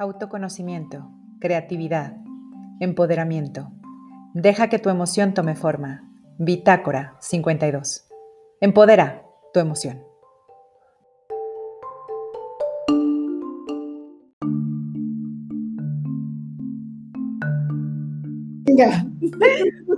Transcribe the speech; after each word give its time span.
Autoconocimiento, 0.00 1.10
creatividad, 1.40 2.16
empoderamiento. 2.80 3.70
Deja 4.32 4.68
que 4.68 4.78
tu 4.78 4.88
emoción 4.88 5.34
tome 5.34 5.54
forma. 5.54 6.08
Bitácora 6.38 7.16
52. 7.20 8.08
Empodera 8.62 9.22
tu 9.52 9.60
emoción. 9.60 10.02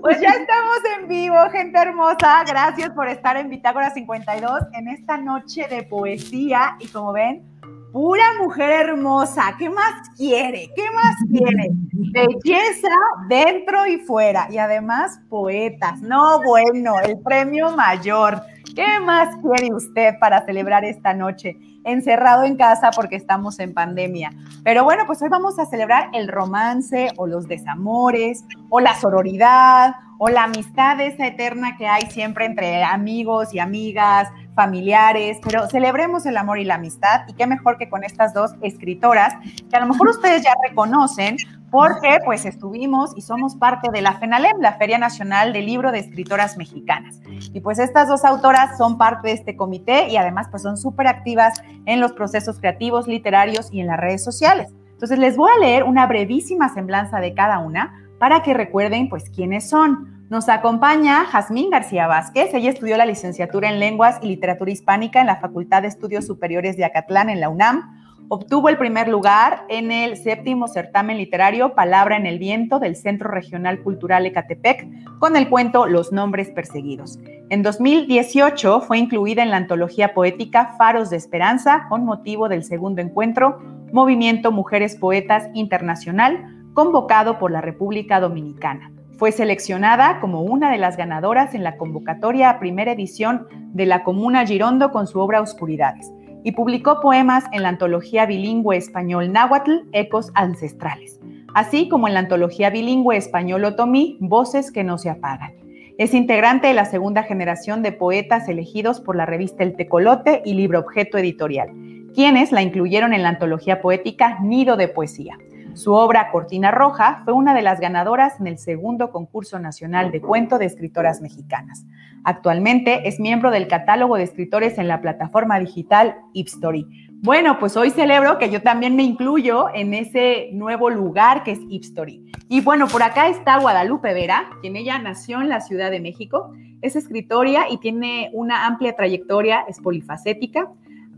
Pues 0.00 0.20
ya 0.20 0.30
estamos 0.30 0.78
en 0.98 1.06
vivo, 1.06 1.36
gente 1.52 1.78
hermosa. 1.78 2.42
Gracias 2.44 2.90
por 2.90 3.06
estar 3.06 3.36
en 3.36 3.48
Bitácora 3.50 3.90
52 3.90 4.62
en 4.72 4.88
esta 4.88 5.16
noche 5.16 5.68
de 5.68 5.84
poesía. 5.84 6.76
Y 6.80 6.88
como 6.88 7.12
ven, 7.12 7.51
pura 7.92 8.24
mujer 8.40 8.88
hermosa. 8.88 9.54
¿Qué 9.58 9.68
más 9.68 10.08
quiere? 10.16 10.70
¿Qué 10.74 10.84
más 10.94 11.16
quiere? 11.30 11.70
Belleza 11.92 12.88
dentro 13.28 13.86
y 13.86 13.98
fuera. 13.98 14.48
Y 14.50 14.58
además 14.58 15.20
poetas. 15.28 16.00
No, 16.00 16.42
bueno, 16.42 16.98
el 17.00 17.18
premio 17.20 17.76
mayor. 17.76 18.40
¿Qué 18.74 19.00
más 19.00 19.36
quiere 19.36 19.74
usted 19.74 20.18
para 20.18 20.44
celebrar 20.46 20.84
esta 20.84 21.12
noche? 21.12 21.58
Encerrado 21.84 22.44
en 22.44 22.56
casa 22.56 22.90
porque 22.90 23.16
estamos 23.16 23.58
en 23.58 23.74
pandemia. 23.74 24.32
Pero 24.64 24.84
bueno, 24.84 25.04
pues 25.06 25.20
hoy 25.20 25.28
vamos 25.28 25.58
a 25.58 25.66
celebrar 25.66 26.08
el 26.14 26.28
romance 26.28 27.10
o 27.16 27.26
los 27.26 27.48
desamores 27.48 28.44
o 28.70 28.80
la 28.80 28.94
sororidad 28.94 29.94
o 30.24 30.28
la 30.28 30.44
amistad 30.44 31.00
esa 31.00 31.26
eterna 31.26 31.76
que 31.76 31.88
hay 31.88 32.02
siempre 32.02 32.46
entre 32.46 32.84
amigos 32.84 33.52
y 33.52 33.58
amigas, 33.58 34.28
familiares, 34.54 35.38
pero 35.42 35.68
celebremos 35.68 36.26
el 36.26 36.36
amor 36.36 36.58
y 36.58 36.64
la 36.64 36.74
amistad 36.74 37.22
y 37.28 37.34
qué 37.34 37.46
mejor 37.46 37.78
que 37.78 37.88
con 37.88 38.04
estas 38.04 38.34
dos 38.34 38.52
escritoras 38.60 39.34
que 39.70 39.76
a 39.76 39.80
lo 39.80 39.86
mejor 39.86 40.08
ustedes 40.08 40.42
ya 40.42 40.52
reconocen 40.68 41.36
porque 41.70 42.18
pues 42.24 42.44
estuvimos 42.44 43.12
y 43.16 43.22
somos 43.22 43.56
parte 43.56 43.90
de 43.90 44.02
la 44.02 44.18
FENALEM, 44.18 44.60
la 44.60 44.74
Feria 44.74 44.98
Nacional 44.98 45.54
del 45.54 45.64
Libro 45.64 45.90
de 45.90 46.00
Escritoras 46.00 46.58
Mexicanas. 46.58 47.18
Y 47.54 47.60
pues 47.60 47.78
estas 47.78 48.08
dos 48.08 48.26
autoras 48.26 48.76
son 48.76 48.98
parte 48.98 49.28
de 49.28 49.34
este 49.34 49.56
comité 49.56 50.08
y 50.08 50.18
además 50.18 50.48
pues 50.50 50.62
son 50.62 50.76
súper 50.76 51.06
activas 51.06 51.62
en 51.86 52.00
los 52.00 52.12
procesos 52.12 52.58
creativos, 52.58 53.08
literarios 53.08 53.70
y 53.72 53.80
en 53.80 53.86
las 53.86 53.98
redes 53.98 54.22
sociales. 54.22 54.68
Entonces 54.92 55.18
les 55.18 55.36
voy 55.36 55.50
a 55.50 55.58
leer 55.60 55.84
una 55.84 56.06
brevísima 56.06 56.68
semblanza 56.68 57.20
de 57.20 57.32
cada 57.32 57.58
una 57.58 58.06
para 58.18 58.42
que 58.42 58.52
recuerden 58.52 59.08
pues 59.08 59.30
quiénes 59.30 59.68
son. 59.68 60.21
Nos 60.32 60.48
acompaña 60.48 61.26
Jazmín 61.26 61.68
García 61.68 62.06
Vázquez. 62.06 62.54
Ella 62.54 62.70
estudió 62.70 62.96
la 62.96 63.04
licenciatura 63.04 63.68
en 63.68 63.78
Lenguas 63.78 64.18
y 64.22 64.28
Literatura 64.28 64.70
Hispánica 64.70 65.20
en 65.20 65.26
la 65.26 65.36
Facultad 65.36 65.82
de 65.82 65.88
Estudios 65.88 66.26
Superiores 66.26 66.78
de 66.78 66.86
Acatlán 66.86 67.28
en 67.28 67.38
la 67.38 67.50
UNAM. 67.50 68.24
Obtuvo 68.30 68.70
el 68.70 68.78
primer 68.78 69.08
lugar 69.08 69.64
en 69.68 69.92
el 69.92 70.16
séptimo 70.16 70.68
certamen 70.68 71.18
literario 71.18 71.74
Palabra 71.74 72.16
en 72.16 72.24
el 72.24 72.38
Viento 72.38 72.78
del 72.78 72.96
Centro 72.96 73.28
Regional 73.30 73.82
Cultural 73.82 74.24
Ecatepec 74.24 75.18
con 75.18 75.36
el 75.36 75.50
cuento 75.50 75.84
Los 75.84 76.12
Nombres 76.12 76.48
Perseguidos. 76.48 77.18
En 77.50 77.62
2018 77.62 78.80
fue 78.80 78.96
incluida 78.96 79.42
en 79.42 79.50
la 79.50 79.58
antología 79.58 80.14
poética 80.14 80.76
Faros 80.78 81.10
de 81.10 81.18
Esperanza 81.18 81.84
con 81.90 82.06
motivo 82.06 82.48
del 82.48 82.64
segundo 82.64 83.02
encuentro 83.02 83.58
Movimiento 83.92 84.50
Mujeres 84.50 84.96
Poetas 84.96 85.50
Internacional 85.52 86.70
convocado 86.72 87.38
por 87.38 87.50
la 87.50 87.60
República 87.60 88.18
Dominicana. 88.18 88.92
Fue 89.22 89.30
seleccionada 89.30 90.18
como 90.18 90.42
una 90.42 90.72
de 90.72 90.78
las 90.78 90.96
ganadoras 90.96 91.54
en 91.54 91.62
la 91.62 91.76
convocatoria 91.76 92.50
a 92.50 92.58
primera 92.58 92.90
edición 92.90 93.46
de 93.72 93.86
la 93.86 94.02
Comuna 94.02 94.44
Girondo 94.44 94.90
con 94.90 95.06
su 95.06 95.20
obra 95.20 95.40
Oscuridades 95.40 96.10
y 96.42 96.50
publicó 96.50 97.00
poemas 97.00 97.44
en 97.52 97.62
la 97.62 97.68
antología 97.68 98.26
bilingüe 98.26 98.76
español 98.76 99.30
Náhuatl, 99.30 99.82
Ecos 99.92 100.32
Ancestrales, 100.34 101.20
así 101.54 101.88
como 101.88 102.08
en 102.08 102.14
la 102.14 102.18
antología 102.18 102.70
bilingüe 102.70 103.16
español 103.16 103.64
Otomí, 103.64 104.18
Voces 104.18 104.72
que 104.72 104.82
no 104.82 104.98
se 104.98 105.10
apagan. 105.10 105.52
Es 105.98 106.14
integrante 106.14 106.66
de 106.66 106.74
la 106.74 106.86
segunda 106.86 107.22
generación 107.22 107.84
de 107.84 107.92
poetas 107.92 108.48
elegidos 108.48 109.00
por 109.00 109.14
la 109.14 109.24
revista 109.24 109.62
El 109.62 109.76
Tecolote 109.76 110.42
y 110.44 110.54
Libro 110.54 110.80
Objeto 110.80 111.16
Editorial, 111.16 111.70
quienes 112.12 112.50
la 112.50 112.62
incluyeron 112.62 113.12
en 113.12 113.22
la 113.22 113.28
antología 113.28 113.80
poética 113.82 114.40
Nido 114.40 114.76
de 114.76 114.88
Poesía. 114.88 115.38
Su 115.74 115.94
obra 115.94 116.30
Cortina 116.30 116.70
Roja 116.70 117.22
fue 117.24 117.32
una 117.32 117.54
de 117.54 117.62
las 117.62 117.80
ganadoras 117.80 118.38
en 118.38 118.46
el 118.46 118.58
segundo 118.58 119.10
concurso 119.10 119.58
nacional 119.58 120.10
de 120.10 120.20
cuento 120.20 120.58
de 120.58 120.66
escritoras 120.66 121.22
mexicanas. 121.22 121.86
Actualmente 122.24 123.08
es 123.08 123.18
miembro 123.18 123.50
del 123.50 123.68
catálogo 123.68 124.16
de 124.16 124.24
escritores 124.24 124.76
en 124.76 124.86
la 124.86 125.00
plataforma 125.00 125.58
digital 125.58 126.16
Ipstory. 126.34 126.86
Bueno, 127.22 127.58
pues 127.58 127.76
hoy 127.76 127.90
celebro 127.90 128.38
que 128.38 128.50
yo 128.50 128.62
también 128.62 128.96
me 128.96 129.02
incluyo 129.02 129.66
en 129.74 129.94
ese 129.94 130.50
nuevo 130.52 130.90
lugar 130.90 131.42
que 131.42 131.52
es 131.52 131.60
Ipstory. 131.68 132.30
Y 132.48 132.60
bueno, 132.60 132.86
por 132.86 133.02
acá 133.02 133.28
está 133.28 133.58
Guadalupe 133.58 134.12
Vera, 134.12 134.50
quien 134.60 134.76
ella 134.76 134.98
nació 134.98 135.40
en 135.40 135.48
la 135.48 135.60
Ciudad 135.60 135.90
de 135.90 136.00
México, 136.00 136.52
es 136.82 136.96
escritora 136.96 137.70
y 137.70 137.78
tiene 137.78 138.30
una 138.34 138.66
amplia 138.66 138.94
trayectoria, 138.94 139.64
es 139.68 139.80
polifacética, 139.80 140.68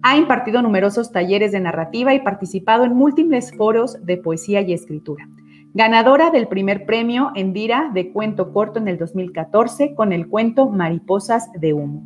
ha 0.06 0.18
impartido 0.18 0.60
numerosos 0.60 1.12
talleres 1.12 1.50
de 1.50 1.60
narrativa 1.60 2.12
y 2.12 2.20
participado 2.20 2.84
en 2.84 2.94
múltiples 2.94 3.56
foros 3.56 3.96
de 4.04 4.18
poesía 4.18 4.60
y 4.60 4.74
escritura. 4.74 5.26
Ganadora 5.72 6.30
del 6.30 6.46
primer 6.46 6.84
premio 6.84 7.32
Endira 7.34 7.90
de 7.94 8.12
cuento 8.12 8.52
corto 8.52 8.78
en 8.78 8.86
el 8.86 8.98
2014 8.98 9.94
con 9.94 10.12
el 10.12 10.28
cuento 10.28 10.68
Mariposas 10.68 11.50
de 11.52 11.72
Humo, 11.72 12.04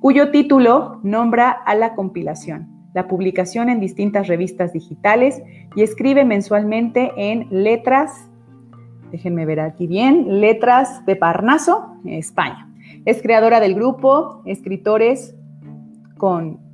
cuyo 0.00 0.32
título 0.32 0.98
nombra 1.04 1.50
a 1.50 1.76
la 1.76 1.94
compilación, 1.94 2.66
la 2.92 3.06
publicación 3.06 3.68
en 3.68 3.78
distintas 3.78 4.26
revistas 4.26 4.72
digitales 4.72 5.40
y 5.76 5.82
escribe 5.82 6.24
mensualmente 6.24 7.12
en 7.16 7.46
Letras, 7.50 8.28
déjenme 9.12 9.46
ver 9.46 9.60
aquí 9.60 9.86
bien, 9.86 10.40
Letras 10.40 11.06
de 11.06 11.14
Parnaso, 11.14 11.94
España. 12.04 12.68
Es 13.04 13.22
creadora 13.22 13.60
del 13.60 13.76
grupo 13.76 14.42
Escritores 14.44 15.36
con 16.16 16.67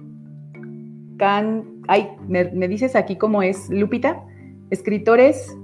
Can, 1.25 1.81
ay, 1.89 2.11
me, 2.29 2.69
dices 2.69 2.95
aquí 2.95 3.17
cómo 3.17 3.43
es, 3.43 3.71
Lupita, 3.71 4.23
escritores. 4.69 5.57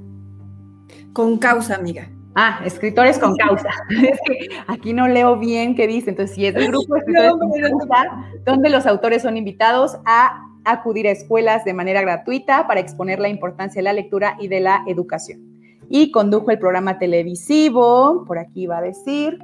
Con 1.13 1.37
causa, 1.37 1.75
amiga. 1.75 2.09
Ah, 2.35 2.63
escritores 2.65 3.19
con 3.19 3.37
causa. 3.37 3.69
es 3.91 4.19
que 4.25 4.49
aquí 4.69 4.95
no 4.95 5.07
leo 5.07 5.37
bien 5.39 5.75
qué 5.75 5.87
dice. 5.87 6.09
Entonces, 6.09 6.35
si 6.35 6.47
es 6.47 6.57
el 6.57 6.69
grupo 6.69 6.95
de 6.95 7.01
escritores 7.01 7.33
con 7.39 7.51
causa, 7.51 8.25
donde 8.47 8.71
los 8.71 8.87
autores 8.87 9.21
son 9.21 9.37
invitados 9.37 9.99
a 10.07 10.47
acudir 10.65 11.07
a 11.07 11.11
escuelas 11.11 11.63
de 11.67 11.75
manera 11.75 12.01
gratuita 12.01 12.67
para 12.67 12.81
exponer 12.81 13.21
la 13.21 13.29
importancia 13.29 13.81
de 13.81 13.85
la 13.85 13.93
lectura 13.93 14.39
y 14.41 14.49
de 14.49 14.61
la 14.61 14.83
educación. 14.87 15.43
Y 15.91 16.11
condujo 16.11 16.51
el 16.51 16.59
programa 16.59 16.99
televisivo, 16.99 18.25
por 18.27 18.39
aquí 18.39 18.67
va 18.67 18.79
a 18.79 18.83
decir, 18.83 19.39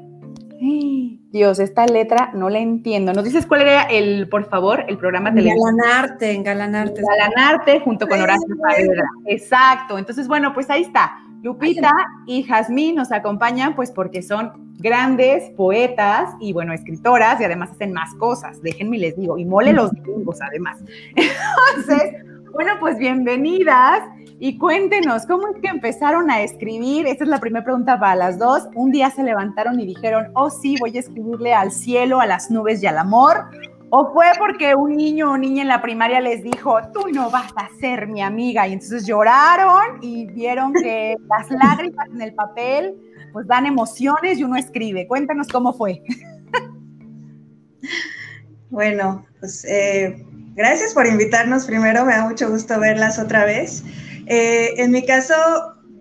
Dios, 1.30 1.58
esta 1.58 1.86
letra 1.86 2.30
no 2.34 2.48
la 2.48 2.58
entiendo. 2.58 3.12
¿Nos 3.12 3.24
dices 3.24 3.46
cuál 3.46 3.62
era 3.62 3.82
el, 3.82 4.28
por 4.28 4.48
favor, 4.48 4.84
el 4.88 4.96
programa 4.98 5.32
televisivo? 5.32 5.68
Engalanarte, 5.68 6.32
engalanarte. 6.32 7.00
Engalanarte 7.00 7.80
junto 7.80 8.06
con 8.06 8.20
Horacio 8.20 8.56
Saavedra. 8.60 9.04
Exacto. 9.26 9.98
Entonces, 9.98 10.28
bueno, 10.28 10.54
pues 10.54 10.70
ahí 10.70 10.82
está. 10.82 11.18
Lupita 11.42 11.92
y 12.26 12.42
Jazmín 12.42 12.96
nos 12.96 13.12
acompañan 13.12 13.76
pues 13.76 13.92
porque 13.92 14.22
son 14.22 14.74
grandes 14.78 15.50
poetas 15.50 16.34
y 16.40 16.52
bueno, 16.52 16.72
escritoras 16.72 17.40
y 17.40 17.44
además 17.44 17.70
hacen 17.70 17.92
más 17.92 18.14
cosas, 18.14 18.60
déjenme 18.62 18.98
les 18.98 19.16
digo, 19.16 19.38
y 19.38 19.44
mole 19.44 19.72
los 19.72 19.92
dibujos 19.92 20.40
además. 20.42 20.78
Entonces, 21.14 22.14
bueno, 22.52 22.72
pues 22.80 22.98
bienvenidas 22.98 24.02
y 24.38 24.58
cuéntenos, 24.58 25.26
¿cómo 25.26 25.48
es 25.48 25.60
que 25.60 25.68
empezaron 25.68 26.30
a 26.30 26.42
escribir? 26.42 27.06
Esta 27.06 27.24
es 27.24 27.30
la 27.30 27.40
primera 27.40 27.64
pregunta 27.64 27.98
para 27.98 28.14
las 28.14 28.38
dos. 28.38 28.64
Un 28.74 28.90
día 28.90 29.10
se 29.10 29.22
levantaron 29.22 29.80
y 29.80 29.86
dijeron, 29.86 30.28
oh 30.34 30.50
sí, 30.50 30.76
voy 30.80 30.96
a 30.96 31.00
escribirle 31.00 31.54
al 31.54 31.72
cielo, 31.72 32.20
a 32.20 32.26
las 32.26 32.50
nubes 32.50 32.82
y 32.82 32.86
al 32.86 32.98
amor. 32.98 33.44
¿O 33.90 34.12
fue 34.12 34.26
porque 34.38 34.74
un 34.74 34.96
niño 34.96 35.32
o 35.32 35.38
niña 35.38 35.62
en 35.62 35.68
la 35.68 35.80
primaria 35.80 36.20
les 36.20 36.42
dijo, 36.42 36.76
tú 36.92 37.08
no 37.12 37.30
vas 37.30 37.52
a 37.56 37.68
ser 37.80 38.08
mi 38.08 38.20
amiga? 38.20 38.66
Y 38.66 38.74
entonces 38.74 39.06
lloraron 39.06 39.98
y 40.02 40.26
vieron 40.26 40.72
que 40.72 41.16
las 41.28 41.50
lágrimas 41.50 42.06
en 42.12 42.20
el 42.20 42.34
papel 42.34 42.94
pues 43.32 43.46
dan 43.46 43.66
emociones 43.66 44.38
y 44.38 44.44
uno 44.44 44.56
escribe. 44.56 45.06
Cuéntanos 45.06 45.48
cómo 45.48 45.72
fue. 45.72 46.02
Bueno, 48.68 49.24
pues 49.38 49.64
eh, 49.64 50.26
gracias 50.56 50.94
por 50.94 51.06
invitarnos 51.06 51.66
primero, 51.66 52.04
me 52.04 52.12
da 52.14 52.24
mucho 52.24 52.50
gusto 52.50 52.80
verlas 52.80 53.18
otra 53.18 53.44
vez. 53.44 53.84
Eh, 54.26 54.74
en 54.78 54.90
mi 54.90 55.04
caso, 55.04 55.34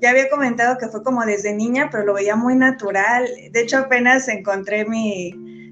ya 0.02 0.10
había 0.10 0.30
comentado 0.30 0.78
que 0.78 0.88
fue 0.88 1.04
como 1.04 1.24
desde 1.26 1.54
niña, 1.54 1.90
pero 1.92 2.06
lo 2.06 2.14
veía 2.14 2.36
muy 2.36 2.56
natural. 2.56 3.28
De 3.52 3.62
hecho, 3.62 3.78
apenas 3.78 4.28
encontré 4.28 4.86
mi, 4.86 5.32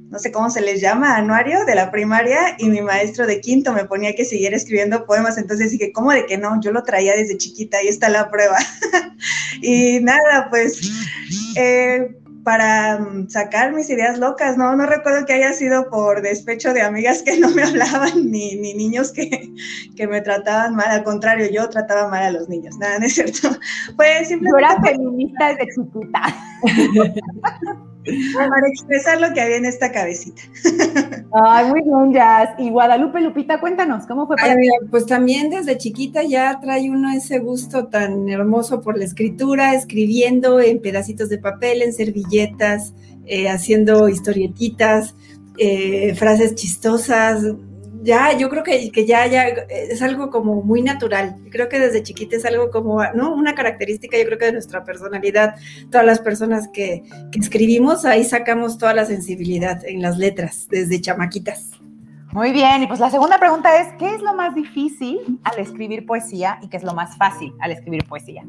no 0.09 0.19
sé 0.19 0.31
cómo 0.31 0.49
se 0.49 0.61
les 0.61 0.81
llama, 0.81 1.15
anuario 1.15 1.65
de 1.65 1.75
la 1.75 1.89
primaria 1.89 2.55
y 2.59 2.69
mi 2.69 2.81
maestro 2.81 3.25
de 3.25 3.41
quinto 3.41 3.73
me 3.73 3.85
ponía 3.85 4.15
que 4.15 4.25
siguiera 4.25 4.55
escribiendo 4.55 5.05
poemas. 5.05 5.37
Entonces 5.37 5.71
dije, 5.71 5.91
¿cómo 5.91 6.11
de 6.11 6.25
que 6.25 6.37
no? 6.37 6.61
Yo 6.61 6.71
lo 6.71 6.83
traía 6.83 7.15
desde 7.15 7.37
chiquita, 7.37 7.77
ahí 7.77 7.87
está 7.87 8.09
la 8.09 8.29
prueba. 8.29 8.57
y 9.61 9.99
nada, 10.01 10.49
pues... 10.49 10.91
Eh, 11.55 12.15
para 12.43 12.99
mm, 12.99 13.29
sacar 13.29 13.73
mis 13.73 13.89
ideas 13.89 14.19
locas, 14.19 14.57
¿no? 14.57 14.75
No 14.75 14.85
recuerdo 14.85 15.25
que 15.25 15.33
haya 15.33 15.53
sido 15.53 15.89
por 15.89 16.21
despecho 16.21 16.73
de 16.73 16.81
amigas 16.81 17.23
que 17.23 17.39
no 17.39 17.49
me 17.51 17.63
hablaban, 17.63 18.31
ni, 18.31 18.55
ni 18.55 18.73
niños 18.73 19.11
que, 19.11 19.53
que, 19.95 20.07
me 20.07 20.21
trataban 20.21 20.75
mal, 20.75 20.89
al 20.89 21.03
contrario, 21.03 21.47
yo 21.51 21.69
trataba 21.69 22.09
mal 22.09 22.23
a 22.23 22.31
los 22.31 22.49
niños, 22.49 22.77
nada, 22.77 22.99
no 22.99 23.05
es 23.05 23.15
cierto. 23.15 23.49
Pues 23.95 24.27
simplemente... 24.27 24.49
Yo 24.51 24.57
era 24.57 24.81
feminista 24.81 25.49
desde 25.49 25.67
chiquita. 25.73 26.21
para 28.03 28.67
expresar 28.67 29.21
lo 29.21 29.33
que 29.33 29.41
había 29.41 29.57
en 29.57 29.65
esta 29.65 29.91
cabecita. 29.91 30.41
Ay, 31.31 31.65
muy 31.65 31.81
bien, 31.81 32.13
Jazz. 32.13 32.49
Y 32.57 32.69
Guadalupe 32.69 33.21
Lupita, 33.21 33.59
cuéntanos, 33.59 34.05
¿cómo 34.05 34.27
fue 34.27 34.35
para 34.35 34.55
Pues 34.91 35.05
también 35.05 35.49
desde 35.49 35.77
chiquita 35.77 36.23
ya 36.23 36.59
trae 36.61 36.89
uno 36.89 37.11
ese 37.11 37.39
gusto 37.39 37.87
tan 37.87 38.29
hermoso 38.29 38.81
por 38.81 38.97
la 38.97 39.05
escritura, 39.05 39.73
escribiendo 39.73 40.59
en 40.59 40.81
pedacitos 40.81 41.29
de 41.29 41.37
papel, 41.37 41.81
en 41.81 41.93
servilletas, 41.93 42.93
eh, 43.25 43.49
haciendo 43.49 44.09
historietitas, 44.09 45.15
eh, 45.57 46.13
frases 46.15 46.55
chistosas, 46.55 47.43
ya, 48.03 48.37
yo 48.37 48.49
creo 48.49 48.63
que, 48.63 48.91
que, 48.91 49.05
ya, 49.05 49.25
ya 49.27 49.47
es 49.47 50.01
algo 50.01 50.29
como 50.29 50.61
muy 50.61 50.81
natural. 50.81 51.37
Creo 51.49 51.69
que 51.69 51.79
desde 51.79 52.03
chiquita 52.03 52.35
es 52.35 52.45
algo 52.45 52.69
como, 52.69 53.01
¿no? 53.13 53.33
Una 53.33 53.55
característica, 53.55 54.17
yo 54.17 54.25
creo 54.25 54.37
que 54.37 54.45
de 54.45 54.51
nuestra 54.53 54.83
personalidad. 54.83 55.55
Todas 55.89 56.05
las 56.05 56.19
personas 56.19 56.67
que, 56.67 57.03
que 57.31 57.39
escribimos, 57.39 58.05
ahí 58.05 58.23
sacamos 58.25 58.77
toda 58.77 58.93
la 58.93 59.05
sensibilidad 59.05 59.85
en 59.85 60.01
las 60.01 60.17
letras, 60.17 60.67
desde 60.69 60.99
chamaquitas. 60.99 61.71
Muy 62.33 62.51
bien, 62.51 62.83
y 62.83 62.87
pues 62.87 62.99
la 62.99 63.09
segunda 63.09 63.39
pregunta 63.39 63.79
es, 63.79 63.87
¿qué 63.99 64.15
es 64.15 64.21
lo 64.21 64.33
más 64.33 64.53
difícil 64.55 65.39
al 65.43 65.59
escribir 65.59 66.05
poesía 66.05 66.59
y 66.61 66.67
qué 66.67 66.77
es 66.77 66.83
lo 66.83 66.93
más 66.93 67.15
fácil 67.15 67.53
al 67.61 67.71
escribir 67.71 68.03
poesía? 68.05 68.43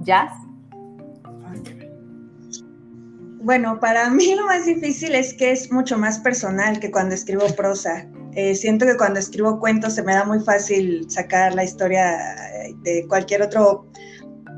¿Jazz? 0.00 0.30
Bueno, 3.42 3.78
para 3.78 4.08
mí 4.10 4.34
lo 4.34 4.46
más 4.46 4.66
difícil 4.66 5.14
es 5.14 5.34
que 5.34 5.50
es 5.50 5.70
mucho 5.70 5.98
más 5.98 6.18
personal 6.18 6.80
que 6.80 6.90
cuando 6.90 7.14
escribo 7.14 7.46
prosa. 7.56 8.06
Eh, 8.36 8.54
siento 8.54 8.84
que 8.84 8.96
cuando 8.98 9.18
escribo 9.18 9.58
cuentos 9.58 9.94
se 9.94 10.02
me 10.02 10.12
da 10.12 10.24
muy 10.24 10.40
fácil 10.40 11.10
sacar 11.10 11.54
la 11.54 11.64
historia 11.64 12.36
de 12.82 13.06
cualquier 13.08 13.40
otro 13.40 13.86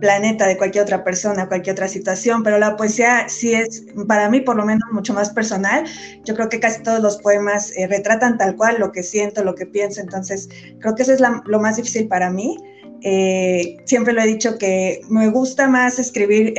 planeta, 0.01 0.47
de 0.47 0.57
cualquier 0.57 0.83
otra 0.83 1.05
persona, 1.05 1.49
cualquier 1.49 1.75
otra 1.75 1.87
situación, 1.87 2.43
pero 2.43 2.59
la 2.59 2.77
poesía 2.77 3.29
sí 3.29 3.55
es, 3.55 3.87
para 4.07 4.29
mí 4.31 4.41
por 4.41 4.57
lo 4.57 4.65
menos, 4.65 4.83
mucho 4.93 5.15
más 5.15 5.31
personal. 5.31 5.85
Yo 6.25 6.35
creo 6.35 6.49
que 6.49 6.59
casi 6.59 6.83
todos 6.83 7.01
los 7.01 7.19
poemas 7.19 7.73
eh, 7.77 7.87
retratan 7.87 8.37
tal 8.37 8.57
cual 8.57 8.77
lo 8.81 8.91
que 8.91 9.05
siento, 9.05 9.45
lo 9.45 9.55
que 9.55 9.67
pienso, 9.67 10.01
entonces 10.01 10.49
creo 10.81 10.97
que 10.97 11.03
eso 11.03 11.13
es 11.13 11.21
lo 11.21 11.61
más 11.61 11.77
difícil 11.77 12.09
para 12.09 12.31
mí. 12.31 12.57
Eh, 13.03 13.77
siempre 13.85 14.13
lo 14.13 14.23
he 14.23 14.27
dicho 14.27 14.59
que 14.59 15.03
me 15.09 15.29
gusta 15.29 15.69
más 15.69 16.01
escribir 16.01 16.53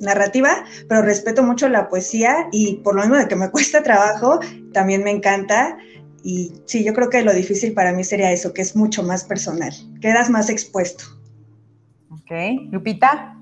narrativa, 0.00 0.64
pero 0.88 1.02
respeto 1.02 1.42
mucho 1.42 1.68
la 1.68 1.88
poesía 1.88 2.48
y 2.52 2.76
por 2.76 2.94
lo 2.94 3.02
mismo 3.02 3.16
de 3.16 3.28
que 3.28 3.36
me 3.36 3.50
cuesta 3.50 3.82
trabajo, 3.82 4.40
también 4.72 5.02
me 5.02 5.10
encanta. 5.10 5.78
Y 6.24 6.52
sí, 6.64 6.82
yo 6.82 6.94
creo 6.94 7.10
que 7.10 7.22
lo 7.22 7.34
difícil 7.34 7.74
para 7.74 7.92
mí 7.92 8.02
sería 8.02 8.32
eso, 8.32 8.54
que 8.54 8.62
es 8.62 8.74
mucho 8.74 9.02
más 9.02 9.24
personal, 9.24 9.74
quedas 10.00 10.30
más 10.30 10.48
expuesto. 10.48 11.04
Ok, 12.08 12.32
Lupita. 12.72 13.38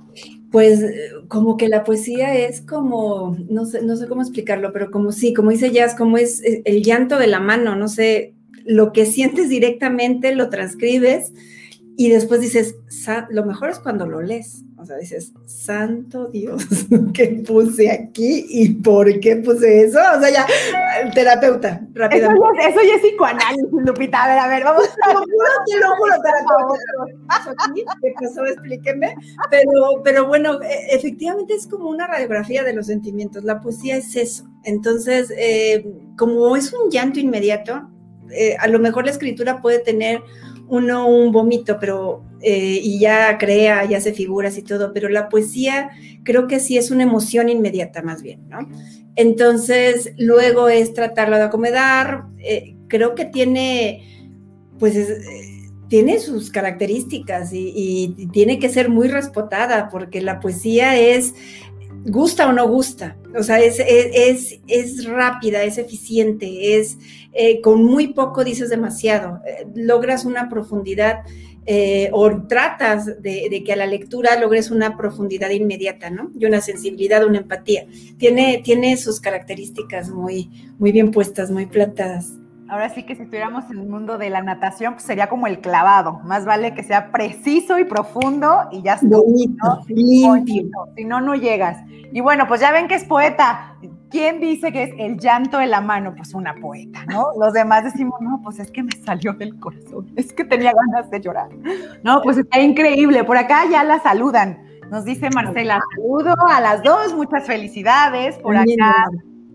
Pues 0.50 0.84
como 1.28 1.56
que 1.56 1.68
la 1.68 1.84
poesía 1.84 2.34
es 2.34 2.60
como, 2.60 3.38
no 3.48 3.64
sé, 3.64 3.82
no 3.82 3.96
sé 3.96 4.06
cómo 4.06 4.20
explicarlo, 4.20 4.72
pero 4.72 4.90
como 4.90 5.12
sí, 5.12 5.32
como 5.32 5.50
dice 5.50 5.70
Jazz, 5.70 5.94
como 5.94 6.18
es 6.18 6.42
el 6.44 6.82
llanto 6.82 7.18
de 7.18 7.28
la 7.28 7.40
mano, 7.40 7.74
no 7.76 7.88
sé, 7.88 8.34
lo 8.66 8.92
que 8.92 9.06
sientes 9.06 9.48
directamente 9.48 10.34
lo 10.34 10.50
transcribes 10.50 11.32
y 12.04 12.08
después 12.08 12.40
dices, 12.40 12.74
lo 13.30 13.44
mejor 13.44 13.70
es 13.70 13.78
cuando 13.78 14.06
lo 14.06 14.20
lees. 14.20 14.64
O 14.76 14.84
sea, 14.84 14.96
dices, 14.96 15.32
santo 15.46 16.26
Dios, 16.26 16.66
¿qué 17.14 17.44
puse 17.46 17.88
aquí 17.92 18.44
y 18.48 18.70
por 18.70 19.20
qué 19.20 19.36
puse 19.36 19.84
eso? 19.84 20.00
O 20.16 20.20
sea, 20.20 20.28
ya, 20.28 20.46
el 21.00 21.14
terapeuta, 21.14 21.80
rápidamente. 21.94 22.42
Eso, 22.58 22.70
eso 22.70 22.80
ya 22.88 22.96
es 22.96 23.02
psicoanálisis, 23.02 23.68
Lupita. 23.70 24.24
A 24.24 24.28
ver, 24.28 24.38
a 24.40 24.48
ver, 24.48 24.64
vamos. 24.64 24.82
Te 24.82 25.14
lo 25.14 25.20
juro, 25.20 25.46
te 25.64 25.78
lo 25.78 25.94
juro, 25.94 26.14
terapeuta. 26.24 27.98
¿Qué 28.02 28.12
pasó? 28.20 28.44
Explíqueme. 28.46 29.14
Pero, 29.48 30.02
pero 30.02 30.26
bueno, 30.26 30.60
e, 30.60 30.96
efectivamente 30.96 31.54
es 31.54 31.68
como 31.68 31.88
una 31.88 32.08
radiografía 32.08 32.64
de 32.64 32.72
los 32.72 32.86
sentimientos. 32.86 33.44
La 33.44 33.60
poesía 33.60 33.96
es 33.96 34.16
eso. 34.16 34.48
Entonces, 34.64 35.32
eh, 35.38 35.86
como 36.18 36.56
es 36.56 36.72
un 36.72 36.90
llanto 36.90 37.20
inmediato, 37.20 37.88
eh, 38.32 38.56
a 38.58 38.66
lo 38.66 38.80
mejor 38.80 39.04
la 39.04 39.12
escritura 39.12 39.60
puede 39.60 39.78
tener 39.78 40.20
uno 40.72 41.06
un 41.06 41.32
vómito, 41.32 41.76
pero 41.78 42.24
eh, 42.40 42.80
y 42.82 42.98
ya 42.98 43.36
crea, 43.36 43.84
ya 43.84 43.98
hace 43.98 44.14
figuras 44.14 44.56
y 44.56 44.62
todo, 44.62 44.94
pero 44.94 45.10
la 45.10 45.28
poesía 45.28 45.90
creo 46.24 46.46
que 46.46 46.60
sí 46.60 46.78
es 46.78 46.90
una 46.90 47.02
emoción 47.02 47.50
inmediata 47.50 48.00
más 48.00 48.22
bien, 48.22 48.48
¿no? 48.48 48.66
Entonces, 49.14 50.14
luego 50.16 50.70
es 50.70 50.94
tratarlo 50.94 51.36
de 51.36 51.42
acomodar, 51.42 52.24
eh, 52.38 52.74
creo 52.88 53.14
que 53.14 53.26
tiene, 53.26 54.30
pues, 54.78 54.96
tiene 55.88 56.18
sus 56.18 56.50
características 56.50 57.52
y, 57.52 58.14
y, 58.16 58.26
tiene 58.28 58.58
que 58.58 58.70
ser 58.70 58.88
muy 58.88 59.08
respetada, 59.08 59.90
porque 59.90 60.22
la 60.22 60.40
poesía 60.40 60.98
es, 60.98 61.34
gusta 62.04 62.48
o 62.48 62.52
no 62.52 62.68
gusta, 62.68 63.16
o 63.38 63.42
sea, 63.42 63.60
es, 63.60 63.78
es, 63.78 64.60
es 64.66 65.04
rápida, 65.04 65.62
es 65.62 65.78
eficiente, 65.78 66.76
es 66.78 66.98
eh, 67.32 67.60
con 67.60 67.84
muy 67.84 68.08
poco 68.08 68.44
dices 68.44 68.70
demasiado, 68.70 69.40
eh, 69.46 69.66
logras 69.74 70.24
una 70.24 70.48
profundidad 70.48 71.20
eh, 71.64 72.10
o 72.12 72.46
tratas 72.48 73.22
de, 73.22 73.62
que 73.64 73.72
a 73.72 73.76
la 73.76 73.86
lectura 73.86 74.38
logres 74.38 74.72
una 74.72 74.96
profundidad 74.96 75.50
inmediata, 75.50 76.10
¿no? 76.10 76.32
Y 76.36 76.44
una 76.44 76.60
sensibilidad, 76.60 77.24
una 77.24 77.38
empatía. 77.38 77.86
Tiene, 78.18 78.60
tiene 78.64 78.96
sus 78.96 79.20
características 79.20 80.10
muy, 80.10 80.50
muy 80.78 80.90
bien 80.90 81.12
puestas, 81.12 81.52
muy 81.52 81.66
plantadas. 81.66 82.32
Ahora 82.72 82.88
sí 82.88 83.02
que 83.02 83.14
si 83.14 83.20
estuviéramos 83.20 83.70
en 83.70 83.80
el 83.80 83.86
mundo 83.86 84.16
de 84.16 84.30
la 84.30 84.40
natación, 84.40 84.94
pues 84.94 85.04
sería 85.04 85.28
como 85.28 85.46
el 85.46 85.60
clavado. 85.60 86.20
Más 86.24 86.46
vale 86.46 86.72
que 86.72 86.82
sea 86.82 87.12
preciso 87.12 87.78
y 87.78 87.84
profundo 87.84 88.62
y 88.70 88.80
ya 88.80 88.94
está. 88.94 89.08
Bonito, 89.08 89.82
Si 90.96 91.04
no, 91.04 91.20
no 91.20 91.34
llegas. 91.34 91.84
Y 92.14 92.22
bueno, 92.22 92.48
pues 92.48 92.62
ya 92.62 92.72
ven 92.72 92.88
que 92.88 92.94
es 92.94 93.04
poeta. 93.04 93.76
¿Quién 94.08 94.40
dice 94.40 94.72
que 94.72 94.84
es 94.84 94.94
el 94.96 95.18
llanto 95.18 95.58
de 95.58 95.66
la 95.66 95.82
mano? 95.82 96.14
Pues 96.16 96.32
una 96.32 96.54
poeta, 96.54 97.04
¿no? 97.10 97.26
Los 97.38 97.52
demás 97.52 97.84
decimos, 97.84 98.18
no, 98.22 98.40
pues 98.42 98.58
es 98.58 98.70
que 98.70 98.82
me 98.82 98.92
salió 99.04 99.34
del 99.34 99.60
corazón, 99.60 100.10
es 100.16 100.32
que 100.32 100.42
tenía 100.42 100.72
ganas 100.72 101.10
de 101.10 101.20
llorar. 101.20 101.50
No, 102.02 102.22
pues 102.22 102.38
está 102.38 102.58
increíble. 102.58 103.22
Por 103.24 103.36
acá 103.36 103.64
ya 103.70 103.84
la 103.84 104.00
saludan. 104.00 104.64
Nos 104.90 105.04
dice 105.04 105.28
Marcela, 105.34 105.78
saludo 105.94 106.34
a 106.48 106.58
las 106.62 106.82
dos, 106.82 107.12
muchas 107.14 107.46
felicidades. 107.46 108.38
Por 108.38 108.56
acá. 108.56 108.64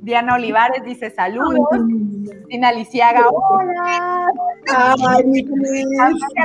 Diana 0.01 0.35
Olivares 0.35 0.83
dice 0.85 1.09
saludos. 1.09 1.81
Tina 2.49 2.71
Lisiaga, 2.71 3.27
hola. 3.29 4.31
Ay, 4.67 5.45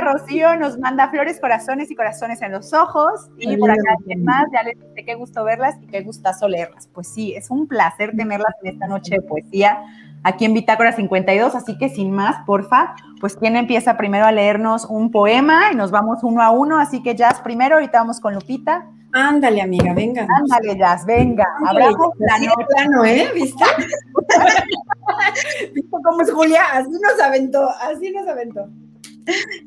Rocío 0.01 0.55
nos 0.57 0.77
manda 0.77 1.09
flores, 1.09 1.39
corazones 1.39 1.89
y 1.91 1.95
corazones 1.95 2.41
en 2.41 2.51
los 2.51 2.73
ojos. 2.73 3.29
Y 3.37 3.55
por 3.57 3.71
acá, 3.71 3.95
¿quién 4.05 4.23
más? 4.23 4.45
Ya 4.53 4.63
les 4.63 4.79
dije 4.79 5.05
qué 5.05 5.15
gusto 5.15 5.43
verlas 5.43 5.75
y 5.81 5.87
qué 5.87 6.01
gustazo 6.01 6.47
leerlas. 6.47 6.87
Pues 6.93 7.07
sí, 7.07 7.33
es 7.33 7.49
un 7.49 7.67
placer 7.67 8.15
tenerlas 8.15 8.53
en 8.63 8.73
esta 8.73 8.87
noche 8.87 9.15
de 9.15 9.21
poesía 9.21 9.83
aquí 10.23 10.45
en 10.45 10.53
Bitácora 10.53 10.91
52. 10.93 11.55
Así 11.55 11.77
que 11.77 11.89
sin 11.89 12.11
más, 12.11 12.37
porfa, 12.45 12.95
pues 13.19 13.35
quién 13.35 13.55
empieza 13.55 13.97
primero 13.97 14.25
a 14.25 14.31
leernos 14.31 14.85
un 14.85 15.11
poema 15.11 15.71
y 15.71 15.75
nos 15.75 15.91
vamos 15.91 16.23
uno 16.23 16.41
a 16.41 16.49
uno. 16.49 16.79
Así 16.79 17.03
que 17.03 17.15
Jazz 17.15 17.41
primero, 17.41 17.75
ahorita 17.75 17.99
vamos 17.99 18.19
con 18.19 18.33
Lupita. 18.33 18.87
Ándale, 19.13 19.61
amiga, 19.61 19.93
venga. 19.93 20.27
Ándale, 20.37 20.77
Jazz, 20.77 21.05
venga. 21.05 21.45
Abramos 21.67 22.09
plano. 22.17 22.53
plano, 22.67 23.05
¿eh? 23.05 23.29
¿Viste? 23.35 23.63
¿Viste 25.73 25.97
cómo 26.03 26.21
es 26.21 26.31
Julia? 26.31 26.63
Así 26.73 26.89
nos 26.89 27.19
aventó, 27.21 27.69
así 27.69 28.11
nos 28.11 28.27
aventó. 28.27 28.69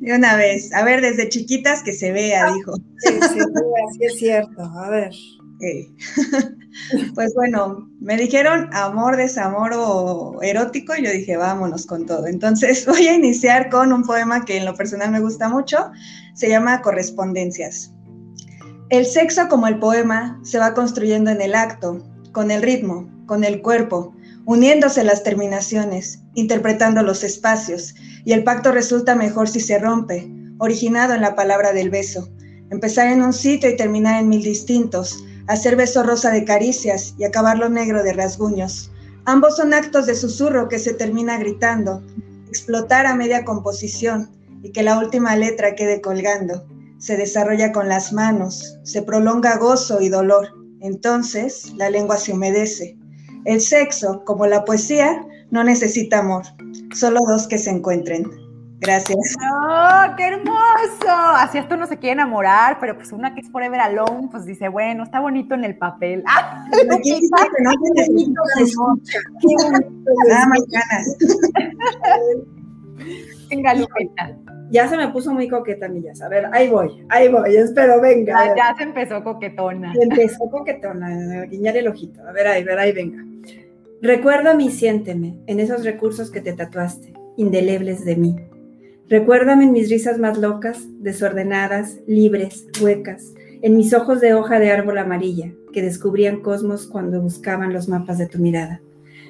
De 0.00 0.14
una 0.14 0.36
vez. 0.36 0.72
A 0.74 0.84
ver, 0.84 1.00
desde 1.00 1.28
chiquitas 1.28 1.82
que 1.82 1.92
se 1.92 2.12
vea, 2.12 2.52
dijo. 2.52 2.74
Sí, 2.98 3.18
sí, 3.22 3.38
sí, 3.92 4.04
es 4.04 4.18
cierto. 4.18 4.62
A 4.62 4.90
ver. 4.90 5.10
Pues 7.14 7.32
bueno, 7.34 7.88
me 8.00 8.18
dijeron 8.18 8.68
amor, 8.72 9.16
desamor 9.16 9.72
o 9.74 10.42
erótico 10.42 10.94
y 10.94 11.04
yo 11.04 11.10
dije, 11.10 11.38
vámonos 11.38 11.86
con 11.86 12.04
todo. 12.04 12.26
Entonces 12.26 12.84
voy 12.86 13.08
a 13.08 13.14
iniciar 13.14 13.70
con 13.70 13.92
un 13.92 14.02
poema 14.02 14.44
que 14.44 14.58
en 14.58 14.66
lo 14.66 14.74
personal 14.74 15.10
me 15.10 15.20
gusta 15.20 15.48
mucho. 15.48 15.90
Se 16.34 16.48
llama 16.48 16.82
Correspondencias. 16.82 17.95
El 18.88 19.04
sexo 19.04 19.48
como 19.48 19.66
el 19.66 19.80
poema 19.80 20.38
se 20.44 20.60
va 20.60 20.72
construyendo 20.72 21.32
en 21.32 21.40
el 21.40 21.56
acto, 21.56 22.06
con 22.30 22.52
el 22.52 22.62
ritmo, 22.62 23.10
con 23.26 23.42
el 23.42 23.60
cuerpo, 23.60 24.14
uniéndose 24.44 25.02
las 25.02 25.24
terminaciones, 25.24 26.20
interpretando 26.34 27.02
los 27.02 27.24
espacios, 27.24 27.96
y 28.24 28.32
el 28.32 28.44
pacto 28.44 28.70
resulta 28.70 29.16
mejor 29.16 29.48
si 29.48 29.58
se 29.58 29.80
rompe, 29.80 30.30
originado 30.58 31.14
en 31.14 31.22
la 31.22 31.34
palabra 31.34 31.72
del 31.72 31.90
beso. 31.90 32.28
Empezar 32.70 33.08
en 33.08 33.22
un 33.22 33.32
sitio 33.32 33.68
y 33.68 33.76
terminar 33.76 34.20
en 34.20 34.28
mil 34.28 34.44
distintos, 34.44 35.18
hacer 35.48 35.74
beso 35.74 36.04
rosa 36.04 36.30
de 36.30 36.44
caricias 36.44 37.12
y 37.18 37.24
acabarlo 37.24 37.68
negro 37.68 38.04
de 38.04 38.12
rasguños. 38.12 38.92
Ambos 39.24 39.56
son 39.56 39.74
actos 39.74 40.06
de 40.06 40.14
susurro 40.14 40.68
que 40.68 40.78
se 40.78 40.94
termina 40.94 41.38
gritando, 41.38 42.04
explotar 42.46 43.06
a 43.06 43.16
media 43.16 43.44
composición 43.44 44.30
y 44.62 44.70
que 44.70 44.84
la 44.84 44.96
última 44.96 45.34
letra 45.34 45.74
quede 45.74 46.00
colgando 46.00 46.64
se 46.98 47.16
desarrolla 47.16 47.72
con 47.72 47.88
las 47.88 48.12
manos, 48.12 48.78
se 48.84 49.02
prolonga 49.02 49.58
gozo 49.58 50.00
y 50.00 50.08
dolor 50.08 50.48
Entonces 50.80 51.72
la 51.76 51.90
lengua 51.90 52.16
se 52.16 52.32
humedece. 52.32 52.96
El 53.44 53.60
sexo, 53.60 54.22
como 54.24 54.46
la 54.46 54.64
poesía, 54.64 55.24
no 55.50 55.62
necesita 55.62 56.18
amor, 56.18 56.44
solo 56.92 57.20
dos 57.26 57.46
que 57.46 57.58
se 57.58 57.70
encuentren. 57.70 58.28
Gracias. 58.80 59.36
¡Oh, 59.40 60.14
qué 60.16 60.26
hermoso! 60.26 61.08
Así 61.08 61.58
esto 61.58 61.76
no 61.76 61.86
se 61.86 61.96
quiere 61.96 62.12
enamorar, 62.12 62.78
pero 62.78 62.94
pues 62.96 63.10
una 63.10 63.34
que 63.34 63.40
es 63.40 63.50
forever 63.50 63.80
alone, 63.80 64.28
pues 64.30 64.44
dice, 64.44 64.68
bueno, 64.68 65.02
está 65.02 65.20
bonito 65.20 65.54
en 65.54 65.64
el 65.64 65.78
papel. 65.78 66.22
¡Ah! 66.28 66.66
Aquí 66.92 67.14
dice 67.14 67.30
que 67.56 67.62
no 67.62 67.70
se 67.70 67.90
necesita 67.94 68.40
escucha. 68.60 69.18
Qué 69.40 69.64
bonito. 69.64 70.10
Nada 70.28 70.46
más 70.46 70.60
ganas. 70.68 71.16
Venga, 73.48 73.74
Lupita. 73.74 74.36
Ya 74.70 74.88
se 74.88 74.96
me 74.96 75.08
puso 75.08 75.32
muy 75.32 75.48
coqueta, 75.48 75.88
millas. 75.88 76.20
A 76.22 76.28
ver, 76.28 76.46
ahí 76.52 76.68
voy, 76.68 77.04
ahí 77.08 77.28
voy, 77.28 77.56
espero, 77.56 78.00
venga. 78.00 78.46
Ya, 78.46 78.56
ya 78.56 78.74
se 78.76 78.82
empezó 78.82 79.22
coquetona. 79.22 79.92
Empezó 80.00 80.50
coquetona, 80.50 81.44
guiñar 81.46 81.76
el 81.76 81.88
ojito. 81.88 82.26
A 82.26 82.32
ver, 82.32 82.46
ahí, 82.48 82.62
a 82.62 82.64
ver, 82.64 82.78
ahí, 82.78 82.92
venga. 82.92 83.24
Recuérdame 84.02 84.64
y 84.64 84.70
siénteme 84.70 85.36
en 85.46 85.60
esos 85.60 85.84
recursos 85.84 86.30
que 86.30 86.40
te 86.40 86.52
tatuaste, 86.52 87.14
indelebles 87.36 88.04
de 88.04 88.16
mí. 88.16 88.36
Recuérdame 89.08 89.64
en 89.64 89.72
mis 89.72 89.88
risas 89.88 90.18
más 90.18 90.36
locas, 90.36 90.84
desordenadas, 90.98 92.00
libres, 92.06 92.66
huecas, 92.82 93.32
en 93.62 93.76
mis 93.76 93.94
ojos 93.94 94.20
de 94.20 94.34
hoja 94.34 94.58
de 94.58 94.70
árbol 94.70 94.98
amarilla, 94.98 95.52
que 95.72 95.80
descubrían 95.80 96.40
cosmos 96.40 96.86
cuando 96.86 97.20
buscaban 97.20 97.72
los 97.72 97.88
mapas 97.88 98.18
de 98.18 98.26
tu 98.26 98.38
mirada. 98.38 98.80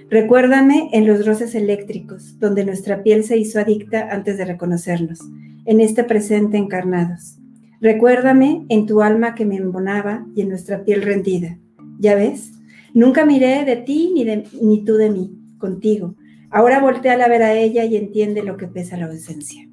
Recuérdame 0.08 0.88
en 0.92 1.04
los 1.04 1.26
roces 1.26 1.56
eléctricos, 1.56 2.38
donde 2.38 2.64
nuestra 2.64 3.02
piel 3.02 3.24
se 3.24 3.38
hizo 3.38 3.58
adicta 3.58 4.08
antes 4.10 4.38
de 4.38 4.44
reconocernos, 4.44 5.18
en 5.64 5.80
este 5.80 6.04
presente 6.04 6.56
encarnados. 6.56 7.38
Recuérdame 7.80 8.64
en 8.68 8.86
tu 8.86 9.02
alma 9.02 9.34
que 9.34 9.44
me 9.44 9.56
embonaba 9.56 10.24
y 10.36 10.42
en 10.42 10.48
nuestra 10.48 10.84
piel 10.84 11.02
rendida. 11.02 11.58
¿Ya 11.98 12.14
ves? 12.14 12.52
Nunca 12.94 13.26
miré 13.26 13.64
de 13.64 13.76
ti 13.76 14.12
ni, 14.14 14.24
de, 14.24 14.44
ni 14.62 14.84
tú 14.84 14.94
de 14.94 15.10
mí, 15.10 15.32
contigo. 15.58 16.14
Ahora 16.50 16.80
voltea 16.80 17.14
a 17.14 17.28
ver 17.28 17.42
a 17.42 17.54
ella 17.54 17.84
y 17.84 17.96
entiende 17.96 18.44
lo 18.44 18.56
que 18.56 18.68
pesa 18.68 18.96
la 18.96 19.06
ausencia. 19.06 19.68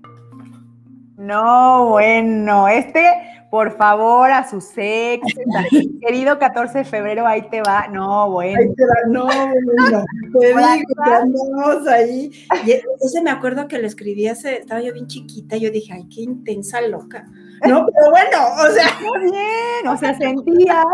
No, 1.16 1.90
bueno, 1.90 2.68
este, 2.68 3.04
por 3.54 3.78
favor, 3.78 4.32
a 4.32 4.50
su 4.50 4.60
sexo, 4.62 5.40
querido 6.02 6.40
14 6.40 6.80
de 6.80 6.86
febrero, 6.86 7.28
ahí 7.28 7.48
te 7.52 7.62
va. 7.62 7.88
No, 7.88 8.32
bueno. 8.32 8.58
Ahí 8.60 8.74
te 8.74 8.84
va, 8.84 8.96
no, 9.08 9.26
bueno. 9.26 10.04
Te 10.40 10.48
digo, 10.48 11.04
andamos 11.06 11.88
ahí. 11.88 12.32
Y 12.66 12.72
ese 12.72 13.22
me 13.22 13.30
acuerdo 13.30 13.68
que 13.68 13.78
lo 13.78 13.86
escribí 13.86 14.28
hace, 14.28 14.58
estaba 14.58 14.82
yo 14.82 14.92
bien 14.92 15.06
chiquita, 15.06 15.56
yo 15.58 15.70
dije, 15.70 15.94
ay, 15.94 16.10
qué 16.10 16.22
intensa 16.22 16.82
loca. 16.82 17.28
No, 17.70 17.86
pero 17.94 18.10
bueno, 18.10 18.38
o 18.60 18.74
sea. 18.74 18.88
Muy 19.08 19.32
bien, 19.32 19.88
o 19.88 19.98
sea, 19.98 20.18
sentías, 20.18 20.86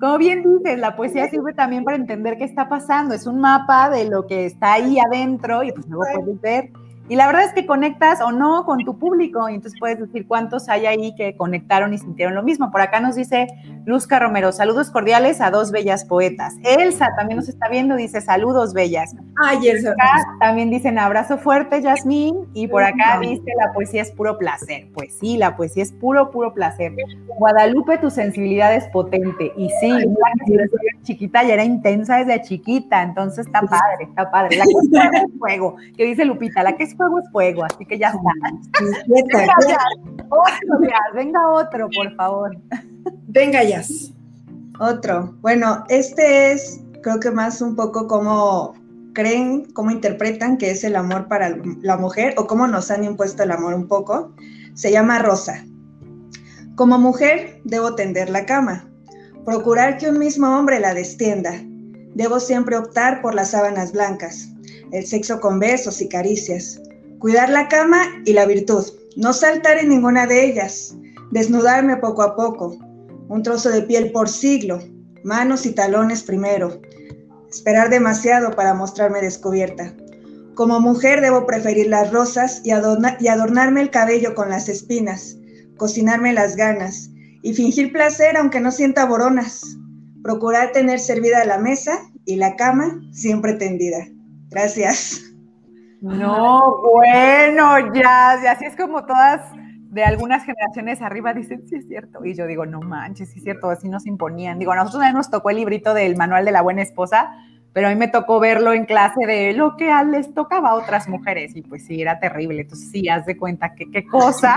como 0.00 0.18
bien 0.18 0.42
dices, 0.42 0.76
la 0.76 0.96
poesía 0.96 1.30
sirve 1.30 1.52
también 1.52 1.84
para 1.84 1.98
entender 1.98 2.36
qué 2.36 2.42
está 2.42 2.68
pasando. 2.68 3.14
Es 3.14 3.28
un 3.28 3.40
mapa 3.40 3.90
de 3.90 4.06
lo 4.06 4.26
que 4.26 4.44
está 4.44 4.72
ahí 4.72 4.98
adentro 4.98 5.62
y 5.62 5.70
pues 5.70 5.86
luego 5.86 6.02
puedes 6.16 6.40
ver 6.40 6.72
y 7.08 7.16
la 7.16 7.26
verdad 7.26 7.44
es 7.44 7.52
que 7.52 7.66
conectas 7.66 8.20
o 8.20 8.32
no 8.32 8.64
con 8.64 8.84
tu 8.84 8.98
público 8.98 9.48
y 9.48 9.54
entonces 9.54 9.78
puedes 9.80 9.98
decir 9.98 10.26
cuántos 10.26 10.68
hay 10.68 10.86
ahí 10.86 11.14
que 11.14 11.36
conectaron 11.36 11.94
y 11.94 11.98
sintieron 11.98 12.34
lo 12.34 12.42
mismo. 12.42 12.70
Por 12.70 12.80
acá 12.80 13.00
nos 13.00 13.16
dice 13.16 13.46
Luzca 13.86 14.18
Romero, 14.18 14.52
saludos 14.52 14.90
cordiales 14.90 15.40
a 15.40 15.50
dos 15.50 15.70
bellas 15.70 16.04
poetas. 16.04 16.54
Elsa 16.64 17.08
también 17.16 17.38
nos 17.38 17.48
está 17.48 17.68
viendo, 17.68 17.96
dice 17.96 18.20
saludos 18.20 18.74
bellas. 18.74 19.14
Ay, 19.42 19.68
Elsa. 19.68 19.94
también 20.38 20.70
dicen 20.70 20.98
abrazo 20.98 21.38
fuerte, 21.38 21.80
Yasmín. 21.80 22.46
Y 22.52 22.68
por 22.68 22.82
acá 22.82 23.18
dice 23.20 23.44
la 23.58 23.72
poesía 23.72 24.02
es 24.02 24.10
puro 24.10 24.36
placer. 24.36 24.88
Pues 24.92 25.16
sí, 25.18 25.36
la 25.36 25.56
poesía 25.56 25.84
es 25.84 25.92
puro, 25.92 26.30
puro 26.30 26.52
placer. 26.52 26.92
Guadalupe, 27.38 27.98
tu 27.98 28.10
sensibilidad 28.10 28.74
es 28.74 28.86
potente. 28.88 29.52
Y 29.56 29.70
sí, 29.80 29.90
chiquita 31.02 31.42
ya 31.44 31.54
era 31.54 31.64
intensa 31.64 32.18
desde 32.18 32.42
chiquita, 32.42 33.02
entonces 33.02 33.46
está 33.46 33.62
padre, 33.62 34.04
está 34.04 34.30
padre. 34.30 34.56
La 34.56 34.64
que 34.64 34.70
es 34.70 35.24
fuego, 35.38 35.76
que 35.96 36.04
dice 36.04 36.24
Lupita, 36.24 36.62
la 36.62 36.76
que 36.76 36.84
es 36.84 36.94
fuego 36.98 37.18
es 37.20 37.30
fuego, 37.32 37.64
así 37.64 37.86
que 37.86 37.98
ya 37.98 38.08
está. 38.08 38.30
venga, 39.06 39.46
otro, 40.28 40.78
venga 41.14 41.48
otro, 41.48 41.88
por 41.88 42.14
favor. 42.16 42.56
Venga, 43.28 43.64
ya. 43.64 43.82
Otro. 44.78 45.34
Bueno, 45.40 45.84
este 45.88 46.52
es, 46.52 46.80
creo 47.02 47.18
que 47.18 47.30
más 47.30 47.62
un 47.62 47.74
poco 47.74 48.06
como 48.06 48.74
creen, 49.14 49.64
cómo 49.72 49.90
interpretan 49.90 50.58
que 50.58 50.70
es 50.70 50.84
el 50.84 50.94
amor 50.94 51.26
para 51.28 51.56
la 51.82 51.96
mujer 51.96 52.34
o 52.36 52.46
cómo 52.46 52.66
nos 52.66 52.90
han 52.90 53.04
impuesto 53.04 53.42
el 53.42 53.50
amor 53.50 53.74
un 53.74 53.88
poco. 53.88 54.34
Se 54.74 54.92
llama 54.92 55.18
Rosa. 55.18 55.64
Como 56.76 56.98
mujer, 56.98 57.60
debo 57.64 57.96
tender 57.96 58.30
la 58.30 58.46
cama, 58.46 58.88
procurar 59.44 59.98
que 59.98 60.10
un 60.10 60.18
mismo 60.18 60.56
hombre 60.56 60.78
la 60.78 60.94
destienda. 60.94 61.54
Debo 62.14 62.38
siempre 62.38 62.76
optar 62.76 63.20
por 63.20 63.34
las 63.34 63.50
sábanas 63.50 63.90
blancas, 63.92 64.50
el 64.92 65.04
sexo 65.04 65.40
con 65.40 65.58
besos 65.58 66.00
y 66.00 66.08
caricias, 66.08 66.80
Cuidar 67.18 67.50
la 67.50 67.66
cama 67.68 68.04
y 68.24 68.32
la 68.32 68.46
virtud. 68.46 68.84
No 69.16 69.32
saltar 69.32 69.78
en 69.78 69.88
ninguna 69.88 70.26
de 70.26 70.44
ellas. 70.44 70.94
Desnudarme 71.32 71.96
poco 71.96 72.22
a 72.22 72.36
poco. 72.36 72.78
Un 73.28 73.42
trozo 73.42 73.70
de 73.70 73.82
piel 73.82 74.12
por 74.12 74.28
siglo. 74.28 74.78
Manos 75.24 75.66
y 75.66 75.72
talones 75.72 76.22
primero. 76.22 76.80
Esperar 77.50 77.90
demasiado 77.90 78.52
para 78.52 78.72
mostrarme 78.72 79.20
descubierta. 79.20 79.94
Como 80.54 80.80
mujer 80.80 81.20
debo 81.20 81.44
preferir 81.44 81.88
las 81.88 82.12
rosas 82.12 82.60
y, 82.64 82.70
y 82.70 83.28
adornarme 83.28 83.80
el 83.80 83.90
cabello 83.90 84.34
con 84.34 84.50
las 84.50 84.68
espinas, 84.68 85.36
cocinarme 85.76 86.32
las 86.32 86.56
ganas 86.56 87.10
y 87.42 87.54
fingir 87.54 87.92
placer 87.92 88.36
aunque 88.36 88.60
no 88.60 88.70
sienta 88.70 89.06
boronas. 89.06 89.76
Procurar 90.22 90.70
tener 90.70 91.00
servida 91.00 91.44
la 91.44 91.58
mesa 91.58 91.98
y 92.24 92.36
la 92.36 92.54
cama 92.54 93.00
siempre 93.12 93.54
tendida. 93.54 94.06
Gracias. 94.50 95.27
No, 96.00 96.78
bueno, 96.80 97.92
ya, 97.92 98.32
así 98.32 98.64
es 98.64 98.76
como 98.76 99.04
todas 99.04 99.40
de 99.90 100.04
algunas 100.04 100.44
generaciones 100.44 101.02
arriba 101.02 101.32
dicen, 101.32 101.66
sí 101.66 101.76
es 101.76 101.88
cierto. 101.88 102.24
Y 102.24 102.34
yo 102.34 102.46
digo, 102.46 102.66
no 102.66 102.80
manches, 102.80 103.30
sí 103.30 103.38
es 103.38 103.44
cierto, 103.44 103.70
así 103.70 103.88
nos 103.88 104.06
imponían. 104.06 104.58
Digo, 104.58 104.72
a 104.72 104.76
nosotros 104.76 105.02
nos 105.12 105.30
tocó 105.30 105.50
el 105.50 105.56
librito 105.56 105.94
del 105.94 106.16
manual 106.16 106.44
de 106.44 106.52
la 106.52 106.62
buena 106.62 106.82
esposa, 106.82 107.32
pero 107.72 107.88
a 107.88 107.90
mí 107.90 107.96
me 107.96 108.08
tocó 108.08 108.38
verlo 108.38 108.72
en 108.72 108.84
clase 108.84 109.26
de 109.26 109.54
lo 109.54 109.76
que 109.76 109.90
les 110.10 110.32
tocaba 110.34 110.70
a 110.70 110.74
otras 110.74 111.08
mujeres. 111.08 111.56
Y 111.56 111.62
pues 111.62 111.86
sí, 111.86 112.00
era 112.00 112.20
terrible. 112.20 112.62
Entonces 112.62 112.90
sí, 112.90 113.08
haz 113.08 113.26
de 113.26 113.36
cuenta 113.36 113.74
que 113.74 113.90
qué 113.90 114.06
cosa 114.06 114.56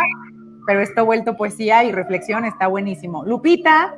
pero 0.66 0.82
esto 0.82 1.06
vuelto 1.06 1.36
poesía 1.36 1.84
y 1.84 1.92
reflexión 1.92 2.46
está 2.46 2.68
buenísimo. 2.68 3.26
Lupita, 3.26 3.96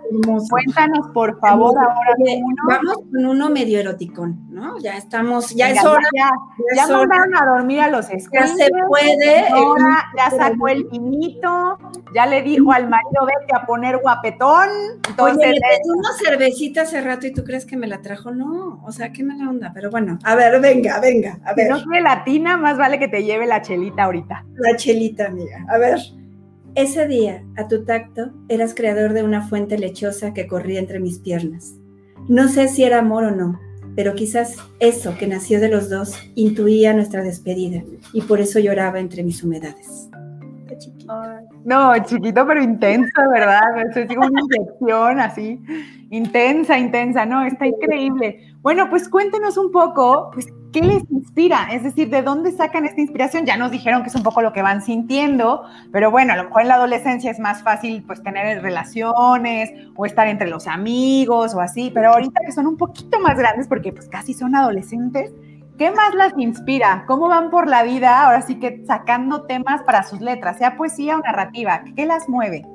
cuéntanos 0.50 1.10
por 1.14 1.40
favor 1.40 1.78
ahora 1.78 2.16
uno. 2.18 2.64
Vamos 2.68 2.96
con 3.12 3.26
uno 3.26 3.50
medio 3.50 3.80
eroticón, 3.80 4.40
¿no? 4.50 4.80
Ya 4.80 4.98
estamos, 4.98 5.54
ya 5.56 5.70
es 5.70 5.84
hora. 5.84 6.02
Ya, 6.16 6.30
ya, 6.76 6.88
mandaron 6.88 7.36
a 7.36 7.46
dormir 7.46 7.82
a 7.82 7.90
los 7.90 8.10
escuelas. 8.10 8.56
Ya 8.58 8.66
se 8.66 8.72
puede. 8.88 9.48
Ahora 9.50 10.06
ya 10.18 10.30
sacó 10.32 10.68
el 10.68 10.86
pinito, 10.88 11.78
ya 12.14 12.26
le 12.26 12.42
dijo 12.42 12.72
al 12.72 12.90
marido, 12.90 13.26
vete 13.26 13.56
a 13.56 13.66
poner 13.66 13.98
guapetón. 13.98 14.70
Entonces, 15.10 15.38
Oye, 15.38 15.54
le 15.54 15.60
pedí 15.60 15.90
una 15.90 16.10
cervecita 16.18 16.82
hace 16.82 17.02
rato 17.02 17.28
y 17.28 17.34
tú 17.34 17.44
crees 17.44 17.66
que 17.66 17.78
me 17.78 17.88
la 17.88 18.02
trajo, 18.02 18.32
no, 18.32 18.82
o 18.84 18.92
sea, 18.92 19.12
qué 19.12 19.24
mala 19.24 19.50
onda, 19.50 19.72
pero 19.74 19.90
bueno, 19.92 20.18
a 20.24 20.36
ver, 20.36 20.60
venga, 20.60 21.00
venga, 21.00 21.40
a 21.46 21.54
ver. 21.54 21.68
Si 21.68 21.72
no 21.72 21.84
quiere 21.84 22.02
latina, 22.02 22.58
más 22.58 22.78
vale 22.78 23.00
que 23.00 23.08
te 23.08 23.24
lleve 23.24 23.46
la 23.46 23.62
chelita 23.62 24.04
ahorita. 24.04 24.46
La 24.56 24.76
chelita, 24.76 25.28
amiga, 25.28 25.66
a 25.70 25.78
ver. 25.78 26.00
Ese 26.76 27.08
día, 27.08 27.44
a 27.56 27.68
tu 27.68 27.86
tacto, 27.86 28.32
eras 28.50 28.74
creador 28.74 29.14
de 29.14 29.22
una 29.22 29.48
fuente 29.48 29.78
lechosa 29.78 30.34
que 30.34 30.48
corría 30.48 30.80
entre 30.80 31.00
mis 31.00 31.20
piernas. 31.20 31.76
No 32.28 32.48
sé 32.48 32.68
si 32.68 32.84
era 32.84 32.98
amor 32.98 33.26
o 33.26 33.32
no, 33.32 33.60
pero 33.96 34.16
quizás 34.16 34.58
eso 34.80 35.16
que 35.20 35.28
nació 35.28 35.60
de 35.60 35.70
los 35.70 35.92
dos 35.92 36.18
intuía 36.34 36.96
nuestra 36.96 37.22
despedida 37.22 37.84
y 38.12 38.22
por 38.22 38.40
eso 38.40 38.58
lloraba 38.58 39.00
entre 39.00 39.22
mis 39.22 39.44
humedades. 39.44 40.10
No, 41.64 41.94
chiquito 42.04 42.48
pero 42.48 42.64
intenso, 42.64 43.22
¿verdad? 43.32 43.62
Es 43.96 44.08
como 44.08 44.26
una 44.26 44.42
inyección 44.42 45.20
así, 45.20 45.60
intensa, 46.10 46.80
intensa, 46.80 47.24
no, 47.24 47.46
está 47.46 47.68
increíble. 47.68 48.56
Bueno, 48.64 48.90
pues 48.90 49.08
cuéntenos 49.08 49.58
un 49.58 49.72
poco, 49.72 50.32
pues, 50.34 50.48
¿qué 50.74 50.82
les 50.82 51.10
inspira? 51.12 51.68
Es 51.72 51.84
decir, 51.84 52.10
¿de 52.10 52.24
dónde 52.24 52.52
sacan 52.52 52.86
esta 52.86 53.00
inspiración? 53.00 53.46
Ya 53.46 53.56
nos 53.56 53.72
dijeron 53.72 54.02
que 54.02 54.10
es 54.10 54.16
un 54.16 54.24
poco 54.24 54.42
lo 54.42 54.52
que 54.52 54.62
van 54.62 54.82
sintiendo, 54.82 55.64
pero 55.92 56.12
bueno, 56.12 56.34
a 56.34 56.36
lo 56.36 56.46
mejor 56.46 56.64
en 56.64 56.68
la 56.68 56.76
adolescencia 56.76 57.32
es 57.32 57.40
más 57.40 57.62
fácil 57.62 58.04
pues 58.06 58.22
tener 58.24 58.62
relaciones 58.62 59.72
o 59.96 60.06
estar 60.06 60.28
entre 60.28 60.50
los 60.50 60.68
amigos 60.68 61.54
o 61.54 61.62
así, 61.62 61.92
pero 61.94 62.12
ahorita 62.12 62.42
que 62.46 62.52
son 62.52 62.68
un 62.68 62.76
poquito 62.76 63.20
más 63.20 63.38
grandes 63.38 63.68
porque 63.68 63.94
pues 63.94 64.10
casi 64.10 64.34
son 64.34 64.56
adolescentes, 64.56 65.32
¿qué 65.78 65.92
más 65.92 66.16
las 66.16 66.34
inspira? 66.38 67.06
¿Cómo 67.08 67.28
van 67.28 67.52
por 67.52 67.68
la 67.68 67.84
vida 67.84 68.24
ahora 68.24 68.42
sí 68.42 68.56
que 68.56 68.84
sacando 68.86 69.44
temas 69.44 69.84
para 69.84 70.04
sus 70.04 70.22
letras, 70.22 70.58
sea 70.58 70.76
poesía 70.76 71.18
o 71.18 71.22
narrativa? 71.22 71.84
¿Qué 71.96 72.06
las 72.08 72.28
mueve? 72.28 72.66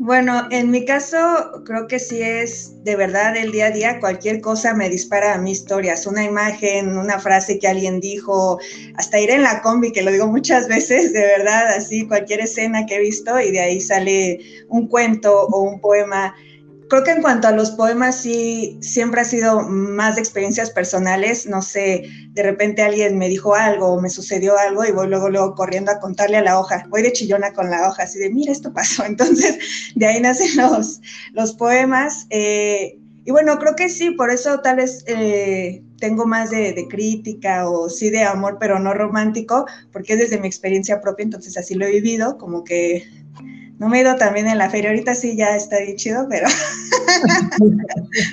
Bueno, 0.00 0.46
en 0.52 0.70
mi 0.70 0.84
caso 0.84 1.18
creo 1.64 1.88
que 1.88 1.98
sí 1.98 2.22
es 2.22 2.84
de 2.84 2.94
verdad 2.94 3.36
el 3.36 3.50
día 3.50 3.66
a 3.66 3.70
día, 3.72 3.98
cualquier 3.98 4.40
cosa 4.40 4.72
me 4.72 4.88
dispara 4.88 5.34
a 5.34 5.38
mi 5.38 5.50
historias, 5.50 6.06
una 6.06 6.22
imagen, 6.22 6.96
una 6.96 7.18
frase 7.18 7.58
que 7.58 7.66
alguien 7.66 7.98
dijo, 7.98 8.60
hasta 8.94 9.18
ir 9.18 9.30
en 9.30 9.42
la 9.42 9.60
combi, 9.60 9.90
que 9.90 10.02
lo 10.02 10.12
digo 10.12 10.28
muchas 10.28 10.68
veces, 10.76 11.12
de 11.12 11.22
verdad, 11.22 11.66
así 11.76 12.06
cualquier 12.06 12.40
escena 12.42 12.86
que 12.86 12.94
he 12.94 13.00
visto 13.00 13.40
y 13.40 13.50
de 13.50 13.58
ahí 13.58 13.80
sale 13.80 14.38
un 14.68 14.86
cuento 14.86 15.46
o 15.48 15.62
un 15.62 15.80
poema. 15.80 16.32
Creo 16.88 17.04
que 17.04 17.10
en 17.10 17.22
cuanto 17.22 17.48
a 17.48 17.52
los 17.52 17.70
poemas, 17.70 18.16
sí, 18.16 18.78
siempre 18.80 19.20
ha 19.20 19.24
sido 19.24 19.60
más 19.60 20.16
de 20.16 20.22
experiencias 20.22 20.70
personales. 20.70 21.46
No 21.46 21.62
sé, 21.62 22.08
de 22.30 22.42
repente 22.42 22.82
alguien 22.82 23.18
me 23.18 23.28
dijo 23.28 23.54
algo 23.54 23.88
o 23.88 24.00
me 24.00 24.10
sucedió 24.10 24.58
algo 24.58 24.84
y 24.84 24.92
voy 24.92 25.08
luego, 25.08 25.28
luego 25.28 25.54
corriendo 25.54 25.92
a 25.92 26.00
contarle 26.00 26.38
a 26.38 26.42
la 26.42 26.58
hoja. 26.58 26.86
Voy 26.88 27.02
de 27.02 27.12
chillona 27.12 27.52
con 27.52 27.70
la 27.70 27.88
hoja, 27.88 28.04
así 28.04 28.18
de, 28.18 28.30
mira, 28.30 28.52
esto 28.52 28.72
pasó. 28.72 29.04
Entonces, 29.06 29.58
de 29.94 30.06
ahí 30.06 30.20
nacen 30.20 30.56
los, 30.56 31.00
los 31.32 31.52
poemas. 31.54 32.26
Eh, 32.30 32.98
y 33.24 33.30
bueno, 33.30 33.58
creo 33.58 33.76
que 33.76 33.90
sí, 33.90 34.12
por 34.12 34.30
eso 34.30 34.60
tal 34.60 34.76
vez 34.76 35.04
eh, 35.06 35.82
tengo 35.98 36.24
más 36.24 36.50
de, 36.50 36.72
de, 36.72 36.88
crítica 36.88 37.68
o 37.68 37.90
sí 37.90 38.08
de 38.08 38.22
amor, 38.22 38.56
pero 38.58 38.78
no 38.78 38.94
romántico, 38.94 39.66
porque 39.92 40.14
es 40.14 40.18
desde 40.20 40.40
mi 40.40 40.46
experiencia 40.46 41.02
propia, 41.02 41.24
entonces 41.24 41.58
así 41.58 41.74
lo 41.74 41.84
he 41.84 41.90
vivido, 41.90 42.38
como 42.38 42.64
que 42.64 43.04
no 43.78 43.88
me 43.88 43.98
he 43.98 44.02
ido 44.02 44.16
también 44.16 44.48
en 44.48 44.58
la 44.58 44.70
feria, 44.70 44.90
ahorita 44.90 45.14
sí 45.14 45.36
ya 45.36 45.54
está 45.54 45.78
bien 45.78 45.96
chido, 45.96 46.26
pero, 46.28 46.48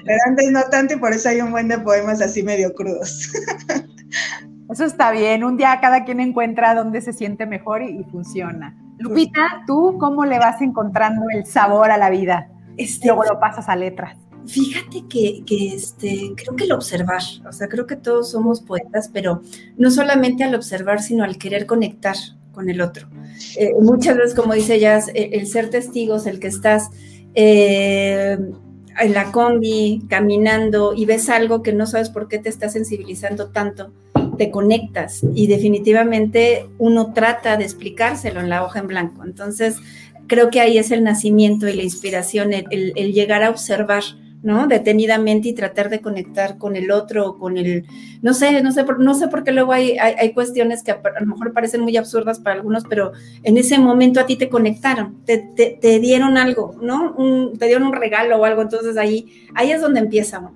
pero 0.05 0.17
antes 0.27 0.51
no 0.51 0.63
tanto 0.63 0.95
y 0.95 0.97
por 0.97 1.13
eso 1.13 1.29
hay 1.29 1.41
un 1.41 1.51
buen 1.51 1.67
de 1.67 1.79
poemas 1.79 2.21
así 2.21 2.41
medio 2.43 2.73
crudos. 2.73 3.31
Eso 4.67 4.83
está 4.83 5.11
bien, 5.11 5.43
un 5.43 5.57
día 5.57 5.77
cada 5.79 6.05
quien 6.05 6.19
encuentra 6.19 6.73
dónde 6.73 6.99
se 6.99 7.13
siente 7.13 7.45
mejor 7.45 7.83
y, 7.83 8.03
funciona. 8.05 8.75
Lupita, 8.97 9.63
¿tú 9.67 9.97
cómo 9.99 10.25
le 10.25 10.39
vas 10.39 10.59
encontrando 10.59 11.21
el 11.35 11.45
sabor 11.45 11.91
a 11.91 11.97
la 11.97 12.09
vida? 12.09 12.49
Este, 12.75 13.07
Luego 13.07 13.25
lo 13.25 13.39
pasas 13.39 13.69
a 13.69 13.75
letras. 13.75 14.17
Fíjate 14.47 15.05
que, 15.07 15.43
que, 15.45 15.75
este, 15.75 16.33
creo 16.35 16.55
que 16.55 16.63
el 16.63 16.71
observar, 16.71 17.21
o 17.47 17.51
sea, 17.51 17.67
creo 17.67 17.85
que 17.85 17.95
todos 17.95 18.31
somos 18.31 18.61
poetas, 18.61 19.09
pero 19.13 19.43
no 19.77 19.91
solamente 19.91 20.43
al 20.43 20.55
observar, 20.55 20.99
sino 21.01 21.23
al 21.23 21.37
querer 21.37 21.67
conectar 21.67 22.15
con 22.55 22.69
el 22.69 22.81
otro. 22.81 23.07
Eh, 23.57 23.73
muchas 23.79 24.17
veces, 24.17 24.33
como 24.33 24.53
dice 24.53 24.79
Jazz, 24.79 25.11
el, 25.13 25.45
ser 25.45 25.69
testigos, 25.69 26.25
el 26.25 26.39
que 26.39 26.47
estás 26.47 26.89
eh, 27.35 28.37
en 28.99 29.13
la 29.13 29.31
combi, 29.31 30.03
caminando 30.09 30.93
y 30.95 31.05
ves 31.05 31.29
algo 31.29 31.61
que 31.61 31.73
no 31.73 31.85
sabes 31.85 32.09
por 32.09 32.27
qué 32.27 32.39
te 32.39 32.49
está 32.49 32.69
sensibilizando 32.69 33.49
tanto, 33.49 33.91
te 34.37 34.49
conectas 34.49 35.21
y 35.35 35.47
definitivamente 35.47 36.65
uno 36.79 37.13
trata 37.13 37.57
de 37.57 37.65
explicárselo 37.65 38.39
en 38.39 38.49
la 38.49 38.63
hoja 38.63 38.79
en 38.79 38.87
blanco. 38.87 39.23
Entonces, 39.23 39.75
creo 40.27 40.49
que 40.49 40.61
ahí 40.61 40.77
es 40.77 40.91
el 40.91 41.03
nacimiento 41.03 41.67
y 41.67 41.73
la 41.73 41.83
inspiración, 41.83 42.51
el 42.53 43.13
llegar 43.13 43.43
a 43.43 43.49
observar 43.49 44.03
¿no? 44.43 44.67
Detenidamente 44.67 45.49
y 45.49 45.53
tratar 45.53 45.89
de 45.89 46.01
conectar 46.01 46.57
con 46.57 46.75
el 46.75 46.91
otro 46.91 47.37
con 47.37 47.57
el, 47.57 47.85
no 48.21 48.33
sé, 48.33 48.61
no 48.61 48.71
sé, 48.71 48.85
no 48.99 49.13
sé 49.15 49.27
por 49.27 49.43
qué 49.43 49.51
luego 49.51 49.71
hay, 49.73 49.97
hay, 49.97 50.33
cuestiones 50.33 50.83
que 50.83 50.91
a, 50.91 51.01
lo 51.19 51.25
mejor 51.25 51.51
parecen 51.53 51.81
muy 51.81 51.97
absurdas 51.97 52.39
para 52.39 52.55
algunos, 52.55 52.83
pero 52.85 53.11
en 53.43 53.57
ese 53.57 53.79
momento 53.79 54.19
a 54.19 54.25
ti 54.25 54.35
te 54.35 54.49
conectaron, 54.49 55.23
te, 55.25 55.37
te, 55.37 55.99
dieron 55.99 56.37
algo, 56.37 56.75
¿no? 56.81 57.15
te 57.57 57.65
dieron 57.65 57.87
un 57.87 57.93
regalo 57.93 58.37
o 58.37 58.45
algo, 58.45 58.61
entonces 58.61 58.97
ahí, 58.97 59.47
ahí 59.55 59.71
es 59.71 59.81
donde 59.81 59.99
empieza 59.99 60.39
uno 60.39 60.53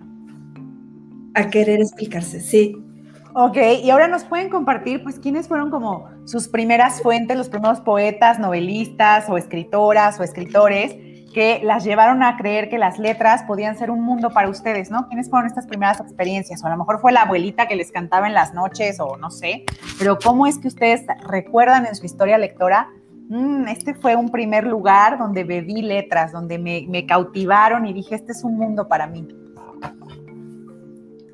a 1.34 1.50
querer 1.50 1.80
explicarse, 1.80 2.42
sí. 2.42 2.76
Ok, 3.34 3.58
y 3.84 3.90
ahora 3.92 4.08
nos 4.08 4.24
pueden 4.24 4.50
compartir, 4.50 5.04
pues, 5.04 5.20
quiénes 5.20 5.48
fueron 5.48 5.70
como 5.70 6.10
sus 6.26 6.48
primeras 6.48 7.02
fuentes, 7.02 7.38
los 7.38 7.48
primeros 7.48 7.80
poetas, 7.80 8.40
novelistas 8.40 9.30
o 9.30 9.38
escritoras 9.38 10.20
o 10.20 10.24
escritores 10.24 10.96
que 11.34 11.62
las 11.64 11.84
llevaron 11.84 12.24
a 12.24 12.38
creer 12.38 12.70
que 12.70 12.78
las 12.78 12.98
letras 12.98 13.44
podían 13.44 13.78
ser 13.78 13.92
un 13.92 14.02
mundo 14.02 14.32
para 14.32 14.50
ustedes, 14.50 14.90
¿no? 14.90 15.08
¿Quiénes 15.08 15.30
fueron 15.30 15.48
estas 15.48 15.68
primeras 15.68 16.00
experiencias? 16.00 16.64
O 16.64 16.68
a 16.68 16.70
lo 16.70 16.78
mejor 16.78 17.00
fue 17.00 17.12
la 17.12 17.22
abuelita 17.22 17.68
que 17.68 17.76
les 17.76 17.92
cantaba 17.92 18.28
en 18.28 18.34
las 18.34 18.54
noches 18.54 19.00
o 19.00 19.18
no 19.18 19.32
sé, 19.32 19.66
pero 19.98 20.18
¿cómo 20.18 20.48
es 20.48 20.58
que 20.58 20.68
ustedes 20.68 21.06
recuerdan 21.28 21.86
en 21.86 21.96
su 21.96 22.06
historia 22.06 22.38
lectora? 22.38 22.90
Mm, 23.30 23.68
este 23.68 23.94
fue 23.94 24.16
un 24.16 24.30
primer 24.30 24.66
lugar 24.66 25.20
donde 25.20 25.44
bebí 25.44 25.82
letras, 25.82 26.32
donde 26.32 26.58
me, 26.58 27.06
cautivaron 27.06 27.86
y 27.86 27.94
dije, 27.94 28.16
este 28.16 28.32
es 28.32 28.44
un 28.44 28.58
mundo 28.58 28.88
para 28.88 29.06
mí. 29.08 29.28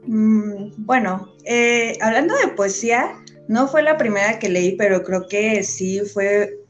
Mm, 0.06 0.72
bueno, 0.78 1.30
eh, 1.46 1.98
hablando 2.02 2.36
de 2.36 2.50
poesía, 2.50 3.14
no 3.48 3.68
fue 3.68 3.82
la 3.82 3.96
primera 3.98 4.40
que 4.40 4.50
leí, 4.50 4.75
pero 4.75 5.04
creo 5.04 5.28
que 5.28 5.64
sí 5.64 6.02
fue 6.02 6.65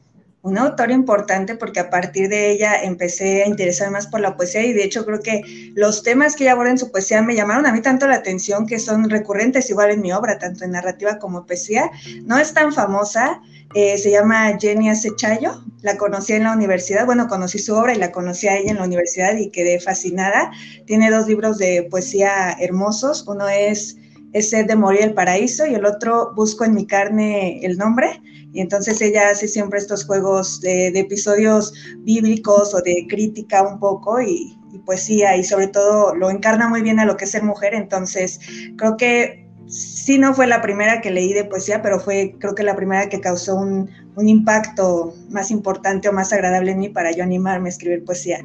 una 0.46 0.62
autora 0.62 0.92
importante 0.92 1.56
porque 1.56 1.80
a 1.80 1.90
partir 1.90 2.28
de 2.28 2.52
ella 2.52 2.80
empecé 2.80 3.42
a 3.42 3.48
interesarme 3.48 3.94
más 3.94 4.06
por 4.06 4.20
la 4.20 4.36
poesía 4.36 4.64
y 4.64 4.72
de 4.72 4.84
hecho 4.84 5.04
creo 5.04 5.20
que 5.20 5.42
los 5.74 6.04
temas 6.04 6.36
que 6.36 6.44
ella 6.44 6.52
aborda 6.52 6.70
en 6.70 6.78
su 6.78 6.92
poesía 6.92 7.20
me 7.20 7.34
llamaron 7.34 7.66
a 7.66 7.72
mí 7.72 7.82
tanto 7.82 8.06
la 8.06 8.14
atención 8.14 8.64
que 8.64 8.78
son 8.78 9.10
recurrentes 9.10 9.68
igual 9.70 9.90
en 9.90 10.02
mi 10.02 10.12
obra, 10.12 10.38
tanto 10.38 10.64
en 10.64 10.70
narrativa 10.70 11.18
como 11.18 11.46
poesía. 11.46 11.90
No 12.22 12.38
es 12.38 12.54
tan 12.54 12.72
famosa, 12.72 13.40
eh, 13.74 13.98
se 13.98 14.12
llama 14.12 14.56
Jenny 14.56 14.88
Acechayo, 14.88 15.64
la 15.82 15.96
conocí 15.96 16.34
en 16.34 16.44
la 16.44 16.52
universidad, 16.52 17.06
bueno, 17.06 17.26
conocí 17.26 17.58
su 17.58 17.74
obra 17.74 17.92
y 17.92 17.98
la 17.98 18.12
conocí 18.12 18.46
a 18.46 18.56
ella 18.56 18.70
en 18.70 18.76
la 18.76 18.84
universidad 18.84 19.36
y 19.36 19.50
quedé 19.50 19.80
fascinada. 19.80 20.52
Tiene 20.86 21.10
dos 21.10 21.26
libros 21.26 21.58
de 21.58 21.88
poesía 21.90 22.52
hermosos, 22.60 23.26
uno 23.26 23.48
es 23.48 23.96
es 24.32 24.50
de 24.50 24.76
Morir 24.76 25.02
el 25.02 25.14
Paraíso 25.14 25.66
y 25.66 25.74
el 25.74 25.84
otro 25.84 26.32
Busco 26.34 26.64
en 26.64 26.74
mi 26.74 26.86
carne 26.86 27.60
el 27.64 27.78
nombre. 27.78 28.20
Y 28.52 28.60
entonces 28.60 29.00
ella 29.02 29.30
hace 29.30 29.48
siempre 29.48 29.78
estos 29.78 30.04
juegos 30.04 30.60
de, 30.60 30.88
episodios 30.88 31.74
bíblicos 31.98 32.74
o 32.74 32.80
de 32.80 33.06
crítica 33.08 33.62
un 33.62 33.78
poco 33.78 34.20
y, 34.20 34.58
poesía 34.84 35.34
y 35.38 35.42
sobre 35.42 35.68
todo 35.68 36.14
lo 36.14 36.28
encarna 36.28 36.68
muy 36.68 36.82
bien 36.82 37.00
a 37.00 37.06
lo 37.06 37.16
que 37.16 37.24
es 37.24 37.30
ser 37.30 37.42
mujer. 37.42 37.74
Entonces 37.74 38.38
creo 38.76 38.98
que 38.98 39.48
sí 39.68 40.18
no 40.18 40.34
fue 40.34 40.46
la 40.46 40.60
primera 40.60 41.00
que 41.00 41.10
leí 41.10 41.32
de 41.32 41.44
poesía, 41.44 41.80
pero 41.80 41.98
fue 41.98 42.36
creo 42.38 42.54
que 42.54 42.62
la 42.62 42.76
primera 42.76 43.08
que 43.08 43.20
causó 43.20 43.56
un, 43.56 43.90
un 44.16 44.28
impacto 44.28 45.14
más 45.30 45.50
importante 45.50 46.08
o 46.08 46.12
más 46.12 46.32
agradable 46.32 46.72
en 46.72 46.78
mí 46.78 46.88
para 46.90 47.10
yo 47.10 47.22
animarme 47.22 47.68
a 47.68 47.72
escribir 47.72 48.04
poesía. 48.04 48.44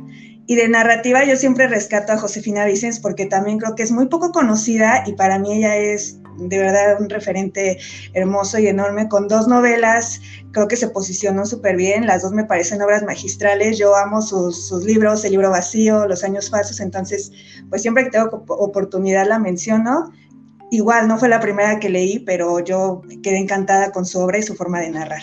Y 0.52 0.56
de 0.56 0.68
narrativa 0.68 1.24
yo 1.24 1.38
siempre 1.38 1.66
rescato 1.70 2.12
a 2.12 2.18
Josefina 2.18 2.66
Vicens 2.66 3.00
porque 3.00 3.26
también 3.26 3.58
creo 3.58 3.74
que 3.74 3.84
es 3.84 3.92
muy 3.94 4.08
poco 4.08 4.34
conocida 4.34 5.02
y 5.08 5.14
para 5.14 5.40
mí 5.40 5.54
ella 5.54 5.78
es 5.78 6.20
de 6.40 6.58
verdad 6.58 7.00
un 7.00 7.10
referente 7.10 7.80
hermoso 8.14 8.60
y 8.60 8.68
enorme 8.68 9.08
con 9.08 9.30
dos 9.30 9.48
novelas, 9.48 10.20
creo 10.52 10.68
que 10.68 10.76
se 10.76 10.90
posicionó 10.90 11.46
súper 11.46 11.78
bien, 11.78 12.06
las 12.06 12.24
dos 12.24 12.34
me 12.34 12.44
parecen 12.44 12.82
obras 12.82 13.02
magistrales, 13.04 13.78
yo 13.78 13.96
amo 13.96 14.22
sus, 14.22 14.70
libros, 14.84 15.24
El 15.24 15.32
libro 15.32 15.52
vacío, 15.52 16.06
Los 16.06 16.26
años 16.26 16.50
falsos, 16.50 16.82
entonces 16.82 17.32
pues 17.70 17.82
siempre 17.82 18.04
que 18.04 18.10
tengo 18.10 18.44
oportunidad 18.50 19.26
la 19.30 19.40
menciono. 19.40 20.12
Igual 20.70 21.08
no 21.08 21.18
fue 21.18 21.30
la 21.30 21.40
primera 21.40 21.80
que 21.80 21.88
leí, 21.88 22.20
pero 22.20 22.60
yo 22.60 23.04
quedé 23.24 23.38
encantada 23.38 23.94
con 23.94 24.06
su 24.06 24.20
obra 24.20 24.38
y 24.40 24.44
su 24.44 24.56
forma 24.56 24.82
de 24.82 24.92
narrar. 24.92 25.22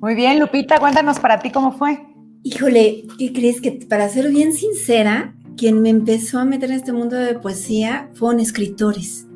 Muy 0.00 0.16
bien, 0.16 0.40
Lupita, 0.40 0.80
cuéntanos 0.80 1.20
para 1.20 1.38
ti 1.38 1.52
cómo 1.52 1.70
fue. 1.70 2.13
Híjole, 2.46 3.04
¿qué 3.18 3.32
crees 3.32 3.62
que 3.62 3.72
para 3.72 4.06
ser 4.10 4.28
bien 4.28 4.52
sincera, 4.52 5.34
quien 5.56 5.80
me 5.80 5.88
empezó 5.88 6.38
a 6.38 6.44
meter 6.44 6.70
en 6.70 6.76
este 6.76 6.92
mundo 6.92 7.16
de 7.16 7.38
poesía 7.38 8.10
fueron 8.12 8.38
escritores. 8.38 9.26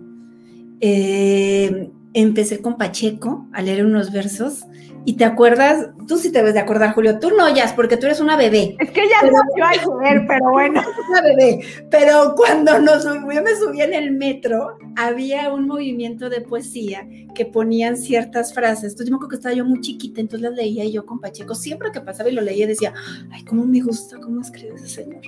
Eh, 0.80 1.90
empecé 2.12 2.60
con 2.60 2.76
Pacheco 2.76 3.48
a 3.54 3.62
leer 3.62 3.86
unos 3.86 4.12
versos 4.12 4.66
y 5.06 5.14
te 5.14 5.24
acuerdas, 5.24 5.88
tú 6.08 6.16
sí 6.16 6.32
te 6.32 6.38
debes 6.38 6.54
de 6.54 6.60
acordar, 6.60 6.94
Julio, 6.94 7.18
tú 7.18 7.30
no, 7.30 7.54
ya, 7.54 7.72
porque 7.76 7.96
tú 7.96 8.06
eres 8.06 8.20
una 8.20 8.36
bebé. 8.36 8.74
Es 8.80 8.90
que 8.90 9.02
ya 9.08 9.22
no 9.22 9.30
nació 9.30 10.00
ayer, 10.02 10.24
pero 10.26 10.50
bueno. 10.50 10.82
Una 11.08 11.22
bebé. 11.22 11.60
Pero 11.90 12.34
cuando 12.34 12.80
nos, 12.80 13.04
yo 13.04 13.20
me 13.20 13.56
subí 13.56 13.82
en 13.82 13.92
el 13.92 14.12
metro, 14.12 14.78
había 14.96 15.52
un 15.52 15.66
movimiento 15.66 16.30
de 16.30 16.40
poesía 16.40 17.06
que 17.34 17.44
ponían 17.44 17.96
ciertas 17.96 18.54
frases. 18.54 18.92
Entonces 18.92 19.06
yo 19.06 19.12
me 19.12 19.16
acuerdo 19.16 19.28
que 19.28 19.36
estaba 19.36 19.54
yo 19.54 19.64
muy 19.64 19.80
chiquita, 19.80 20.20
entonces 20.20 20.48
las 20.48 20.56
leía 20.56 20.84
yo 20.86 21.04
con 21.04 21.20
Pacheco. 21.20 21.54
Siempre 21.54 21.92
que 21.92 22.00
pasaba 22.00 22.30
y 22.30 22.32
lo 22.32 22.40
leía 22.40 22.66
decía, 22.66 22.94
ay, 23.30 23.44
cómo 23.44 23.66
me 23.66 23.80
gusta, 23.80 24.18
cómo 24.18 24.40
escribe 24.40 24.74
ese 24.76 24.88
señor. 24.88 25.20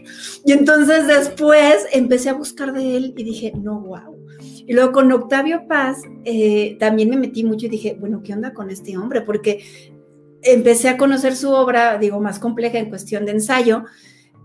Y 0.44 0.52
entonces 0.52 1.06
después 1.06 1.86
empecé 1.92 2.30
a 2.30 2.34
buscar 2.34 2.72
de 2.72 2.96
él 2.96 3.14
y 3.16 3.22
dije, 3.22 3.52
no, 3.54 3.80
wow 3.80 4.18
y 4.66 4.72
luego 4.72 4.92
con 4.92 5.10
Octavio 5.10 5.66
Paz 5.66 6.02
eh, 6.24 6.76
también 6.78 7.10
me 7.10 7.16
metí 7.16 7.44
mucho 7.44 7.66
y 7.66 7.68
dije, 7.68 7.96
bueno, 7.98 8.22
¿qué 8.22 8.32
onda 8.32 8.52
con 8.52 8.70
este 8.70 8.96
hombre? 8.96 9.20
Porque 9.20 9.64
empecé 10.42 10.88
a 10.88 10.96
conocer 10.96 11.36
su 11.36 11.50
obra, 11.50 11.98
digo, 11.98 12.20
más 12.20 12.38
compleja 12.38 12.78
en 12.78 12.88
cuestión 12.88 13.24
de 13.26 13.32
ensayo, 13.32 13.84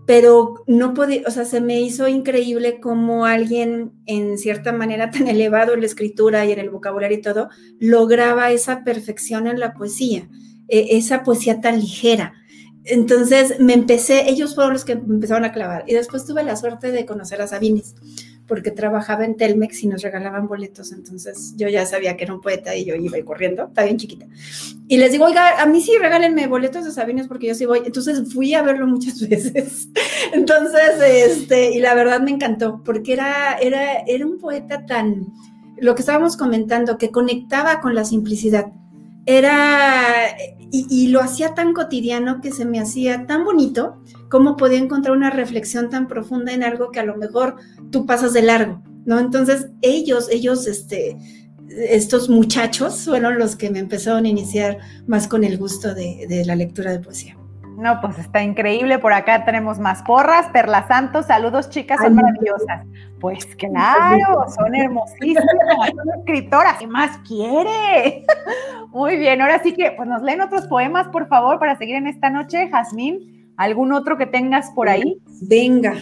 pero 0.06 0.62
no 0.66 0.94
podía, 0.94 1.22
o 1.26 1.30
sea, 1.30 1.44
se 1.44 1.60
me 1.60 1.80
hizo 1.80 2.06
increíble 2.06 2.80
cómo 2.80 3.26
alguien 3.26 3.92
en 4.06 4.38
cierta 4.38 4.72
manera 4.72 5.10
tan 5.12 5.28
elevado 5.28 5.74
en 5.74 5.80
la 5.80 5.86
escritura 5.86 6.46
y 6.46 6.52
en 6.52 6.60
el 6.60 6.70
vocabulario 6.70 7.18
y 7.18 7.22
todo, 7.22 7.48
lograba 7.80 8.50
esa 8.52 8.84
perfección 8.84 9.46
en 9.46 9.58
la 9.58 9.74
poesía, 9.74 10.28
e, 10.68 10.96
esa 10.96 11.22
poesía 11.22 11.60
tan 11.60 11.80
ligera. 11.80 12.34
Entonces 12.84 13.58
me 13.58 13.74
empecé, 13.74 14.30
ellos 14.30 14.54
fueron 14.54 14.74
los 14.74 14.84
que 14.84 14.94
me 14.94 15.16
empezaron 15.16 15.44
a 15.44 15.52
clavar 15.52 15.84
y 15.88 15.94
después 15.94 16.24
tuve 16.24 16.44
la 16.44 16.54
suerte 16.54 16.92
de 16.92 17.04
conocer 17.04 17.42
a 17.42 17.48
Sabines 17.48 17.96
porque 18.46 18.70
trabajaba 18.70 19.24
en 19.24 19.36
Telmex 19.36 19.82
y 19.82 19.88
nos 19.88 20.02
regalaban 20.02 20.46
boletos, 20.46 20.92
entonces 20.92 21.54
yo 21.56 21.68
ya 21.68 21.84
sabía 21.84 22.16
que 22.16 22.24
era 22.24 22.34
un 22.34 22.40
poeta 22.40 22.74
y 22.76 22.84
yo 22.84 22.94
iba 22.94 23.18
corriendo, 23.24 23.64
está 23.64 23.84
bien 23.84 23.96
chiquita. 23.96 24.26
Y 24.88 24.98
les 24.98 25.10
digo, 25.10 25.24
oiga, 25.24 25.60
a 25.60 25.66
mí 25.66 25.80
sí 25.80 25.92
regálenme 25.98 26.46
boletos 26.46 26.84
de 26.84 26.92
Sabines 26.92 27.26
porque 27.26 27.48
yo 27.48 27.54
sí 27.54 27.66
voy. 27.66 27.82
Entonces 27.84 28.32
fui 28.32 28.54
a 28.54 28.62
verlo 28.62 28.86
muchas 28.86 29.20
veces. 29.28 29.88
Entonces, 30.32 31.00
este, 31.00 31.72
y 31.72 31.80
la 31.80 31.94
verdad 31.94 32.20
me 32.20 32.30
encantó, 32.30 32.82
porque 32.84 33.12
era, 33.12 33.54
era, 33.60 33.98
era 34.06 34.24
un 34.24 34.38
poeta 34.38 34.86
tan, 34.86 35.26
lo 35.78 35.94
que 35.94 36.02
estábamos 36.02 36.36
comentando, 36.36 36.98
que 36.98 37.10
conectaba 37.10 37.80
con 37.80 37.94
la 37.94 38.04
simplicidad. 38.04 38.72
Era, 39.26 40.36
y, 40.70 41.08
lo 41.08 41.20
hacía 41.20 41.54
tan 41.54 41.72
cotidiano 41.72 42.40
que 42.40 42.50
se 42.50 42.64
me 42.64 42.80
hacía 42.80 43.26
tan 43.26 43.44
bonito 43.44 44.02
como 44.28 44.56
podía 44.56 44.78
encontrar 44.78 45.16
una 45.16 45.30
reflexión 45.30 45.90
tan 45.90 46.08
profunda 46.08 46.52
en 46.52 46.64
algo 46.64 46.90
que 46.90 47.00
a 47.00 47.04
lo 47.04 47.16
mejor 47.16 47.56
tú 47.90 48.04
pasas 48.04 48.32
de 48.32 48.42
largo, 48.42 48.82
¿no? 49.04 49.18
Entonces 49.18 49.68
ellos, 49.80 50.28
ellos, 50.30 50.66
este, 50.66 51.16
estos 51.68 52.28
muchachos 52.28 53.04
fueron 53.04 53.38
los 53.38 53.56
que 53.56 53.70
me 53.70 53.78
empezaron 53.78 54.24
a 54.24 54.28
iniciar 54.28 54.78
más 55.06 55.28
con 55.28 55.44
el 55.44 55.56
gusto 55.56 55.94
de 55.94 56.42
la 56.44 56.56
lectura 56.56 56.90
de 56.90 56.98
poesía. 56.98 57.36
No, 57.76 58.00
pues 58.00 58.18
está 58.18 58.42
increíble. 58.42 58.98
Por 58.98 59.12
acá 59.12 59.44
tenemos 59.44 59.78
más 59.78 60.02
porras. 60.02 60.46
Perla 60.50 60.88
Santos, 60.88 61.26
saludos, 61.26 61.68
chicas, 61.68 61.98
son 62.00 62.14
maravillosas. 62.14 62.86
Pues 63.20 63.44
claro, 63.56 64.46
son 64.48 64.74
hermosísimas, 64.74 65.44
son 65.90 66.18
escritoras. 66.18 66.78
¿Qué 66.78 66.86
más 66.86 67.18
quiere? 67.18 68.24
Muy 68.96 69.18
bien, 69.18 69.42
ahora 69.42 69.62
sí 69.62 69.74
que 69.74 69.92
pues 69.94 70.08
nos 70.08 70.22
leen 70.22 70.40
otros 70.40 70.66
poemas, 70.68 71.08
por 71.08 71.28
favor, 71.28 71.58
para 71.58 71.76
seguir 71.76 71.96
en 71.96 72.06
esta 72.06 72.30
noche. 72.30 72.70
Jazmín, 72.70 73.52
¿algún 73.58 73.92
otro 73.92 74.16
que 74.16 74.24
tengas 74.24 74.70
por 74.70 74.88
ahí? 74.88 75.20
Venga. 75.42 75.92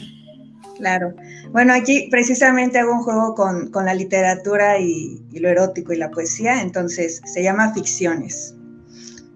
Claro. 0.77 1.13
Bueno, 1.51 1.73
aquí 1.73 2.07
precisamente 2.09 2.79
hago 2.79 2.93
un 2.93 3.03
juego 3.03 3.35
con, 3.35 3.85
la 3.85 3.95
literatura 3.95 4.79
y 4.79 5.21
lo 5.33 5.49
erótico 5.49 5.93
y 5.93 5.97
la 5.97 6.09
poesía, 6.13 6.63
entonces 6.63 7.21
se 7.25 7.43
llama 7.43 7.75
Ficciones. 7.75 8.55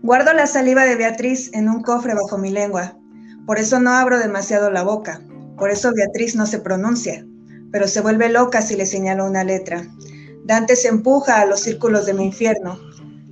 Guardo 0.02 0.32
la 0.34 0.46
saliva 0.46 0.84
de 0.84 0.94
Beatriz 0.94 1.50
en 1.52 1.68
un 1.68 1.82
cofre 1.82 2.14
bajo 2.14 2.38
mi 2.38 2.50
lengua. 2.50 2.96
Por 3.44 3.58
eso 3.58 3.80
no 3.80 3.90
abro 3.90 4.20
demasiado 4.20 4.70
la 4.70 4.84
boca. 4.84 5.20
Por 5.56 5.70
eso 5.70 5.92
Beatriz 5.92 6.36
no 6.36 6.46
se 6.46 6.60
pronuncia. 6.60 7.26
Pero 7.72 7.88
se 7.88 8.02
vuelve 8.02 8.28
loca 8.28 8.62
si 8.62 8.76
le 8.76 8.86
señalo 8.86 9.26
una 9.26 9.42
letra. 9.42 9.82
Dante 10.44 10.76
se 10.76 10.86
empuja 10.86 11.40
a 11.40 11.46
los 11.46 11.58
círculos 11.58 12.06
de 12.06 12.14
mi 12.14 12.26
infierno. 12.26 12.78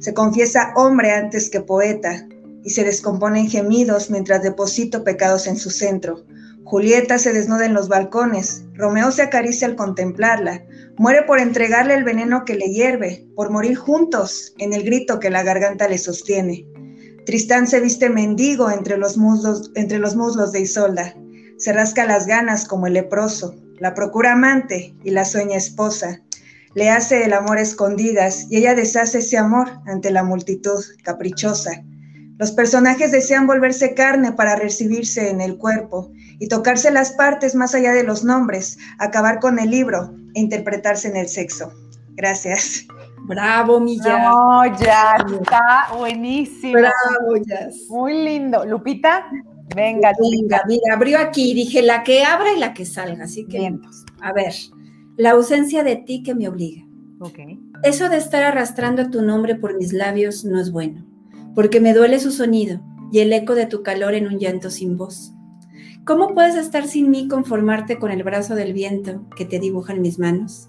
Se 0.06 0.14
confiesa 0.14 0.72
hombre 0.76 1.10
antes 1.10 1.50
que 1.50 1.60
poeta. 1.60 2.28
Y 2.62 2.70
se 2.70 2.84
descompone 2.84 3.40
en 3.40 3.50
gemidos 3.50 4.08
mientras 4.08 4.40
deposito 4.40 5.02
pecados 5.02 5.48
en 5.48 5.56
su 5.56 5.70
centro. 5.70 6.24
Julieta 6.62 7.18
se 7.18 7.32
desnuda 7.32 7.66
en 7.66 7.74
los 7.74 7.88
balcones. 7.88 8.66
Romeo 8.74 9.10
se 9.10 9.22
acaricia 9.22 9.66
al 9.66 9.74
contemplarla. 9.74 10.64
Muere 10.96 11.24
por 11.24 11.40
entregarle 11.40 11.94
el 11.94 12.04
veneno 12.04 12.44
que 12.44 12.54
le 12.54 12.66
hierve, 12.66 13.26
por 13.34 13.50
morir 13.50 13.74
juntos 13.74 14.54
en 14.58 14.74
el 14.74 14.84
grito 14.84 15.18
que 15.18 15.28
la 15.28 15.42
garganta 15.42 15.88
le 15.88 15.98
sostiene. 15.98 16.64
Tristán 17.24 17.66
se 17.66 17.80
viste 17.80 18.08
mendigo 18.08 18.70
entre 18.70 18.98
los 18.98 19.16
muslos, 19.16 19.72
entre 19.74 19.98
los 19.98 20.14
muslos 20.14 20.52
de 20.52 20.60
Isolda. 20.60 21.16
Se 21.58 21.72
rasca 21.72 22.06
las 22.06 22.28
ganas 22.28 22.64
como 22.68 22.86
el 22.86 22.92
leproso, 22.92 23.56
la 23.80 23.92
procura 23.92 24.34
amante 24.34 24.94
y 25.02 25.10
la 25.10 25.24
sueña 25.24 25.56
esposa. 25.56 26.22
Le 26.76 26.90
hace 26.90 27.24
el 27.24 27.32
amor 27.32 27.56
escondidas 27.56 28.48
y 28.50 28.58
ella 28.58 28.74
deshace 28.74 29.20
ese 29.20 29.38
amor 29.38 29.80
ante 29.86 30.10
la 30.10 30.22
multitud 30.22 30.84
caprichosa. 31.02 31.70
Los 32.36 32.52
personajes 32.52 33.12
desean 33.12 33.46
volverse 33.46 33.94
carne 33.94 34.32
para 34.32 34.56
recibirse 34.56 35.30
en 35.30 35.40
el 35.40 35.56
cuerpo 35.56 36.12
y 36.38 36.48
tocarse 36.48 36.90
las 36.90 37.12
partes 37.12 37.54
más 37.54 37.74
allá 37.74 37.94
de 37.94 38.04
los 38.04 38.24
nombres, 38.24 38.76
acabar 38.98 39.40
con 39.40 39.58
el 39.58 39.70
libro 39.70 40.14
e 40.34 40.40
interpretarse 40.40 41.08
en 41.08 41.16
el 41.16 41.28
sexo. 41.28 41.72
Gracias. 42.10 42.86
Bravo, 43.26 43.80
mi 43.80 43.96
No, 43.96 44.66
ya 44.78 45.16
está 45.16 45.88
buenísimo. 45.96 46.74
Bravo, 46.74 47.42
Jazz. 47.42 47.86
Muy 47.88 48.22
lindo. 48.22 48.66
Lupita, 48.66 49.24
venga. 49.74 50.12
Venga, 50.20 50.62
mira, 50.66 50.94
abrió 50.94 51.18
aquí, 51.20 51.54
dije 51.54 51.80
la 51.80 52.04
que 52.04 52.22
abra 52.22 52.52
y 52.52 52.58
la 52.60 52.74
que 52.74 52.84
salga, 52.84 53.24
así 53.24 53.46
que. 53.46 53.72
A 54.20 54.34
ver, 54.34 54.52
la 55.16 55.30
ausencia 55.30 55.82
de 55.82 55.96
ti 55.96 56.22
que 56.22 56.34
me 56.34 56.48
obliga. 56.48 56.82
Eso 57.82 58.10
de 58.10 58.18
estar 58.18 58.42
arrastrando 58.42 59.10
tu 59.10 59.22
nombre 59.22 59.54
por 59.54 59.76
mis 59.76 59.94
labios 59.94 60.44
no 60.44 60.60
es 60.60 60.70
bueno, 60.70 61.06
porque 61.54 61.80
me 61.80 61.94
duele 61.94 62.20
su 62.20 62.30
sonido 62.30 62.80
y 63.10 63.20
el 63.20 63.32
eco 63.32 63.54
de 63.54 63.64
tu 63.64 63.82
calor 63.82 64.14
en 64.14 64.26
un 64.26 64.38
llanto 64.38 64.70
sin 64.70 64.98
voz. 64.98 65.32
¿Cómo 66.04 66.34
puedes 66.34 66.54
estar 66.54 66.86
sin 66.86 67.10
mí 67.10 67.28
conformarte 67.28 67.98
con 67.98 68.10
el 68.10 68.22
brazo 68.22 68.54
del 68.54 68.74
viento 68.74 69.26
que 69.36 69.46
te 69.46 69.58
dibuja 69.58 69.94
en 69.94 70.02
mis 70.02 70.18
manos? 70.18 70.68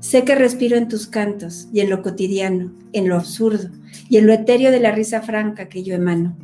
Sé 0.00 0.24
que 0.24 0.34
respiro 0.34 0.76
en 0.76 0.88
tus 0.88 1.06
cantos 1.06 1.68
y 1.72 1.80
en 1.80 1.88
lo 1.88 2.02
cotidiano, 2.02 2.72
en 2.92 3.08
lo 3.08 3.16
absurdo 3.16 3.70
y 4.10 4.18
en 4.18 4.26
lo 4.26 4.34
etéreo 4.34 4.70
de 4.70 4.80
la 4.80 4.92
risa 4.92 5.22
franca 5.22 5.68
que 5.68 5.82
yo 5.82 5.94
emano. 5.94 6.36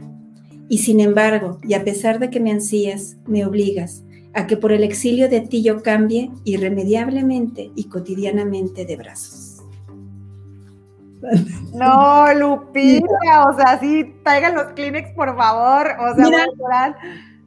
Y 0.70 0.78
sin 0.78 1.00
embargo, 1.00 1.58
y 1.62 1.74
a 1.74 1.84
pesar 1.84 2.18
de 2.18 2.30
que 2.30 2.40
me 2.40 2.52
ansías, 2.52 3.18
me 3.26 3.44
obligas 3.44 4.04
a 4.34 4.46
que 4.46 4.56
por 4.56 4.72
el 4.72 4.84
exilio 4.84 5.28
de 5.28 5.40
ti 5.40 5.62
yo 5.62 5.82
cambie 5.82 6.30
irremediablemente 6.44 7.70
y 7.74 7.88
cotidianamente 7.88 8.84
de 8.84 8.96
brazos. 8.96 9.62
No, 11.74 12.32
Lupita, 12.34 13.44
o 13.50 13.56
sea, 13.56 13.78
sí, 13.80 14.14
traigan 14.22 14.54
los 14.54 14.68
Kleenex, 14.68 15.10
por 15.14 15.36
favor. 15.36 15.96
O 15.98 16.14
sea, 16.14 16.24
Mira, 16.24 16.46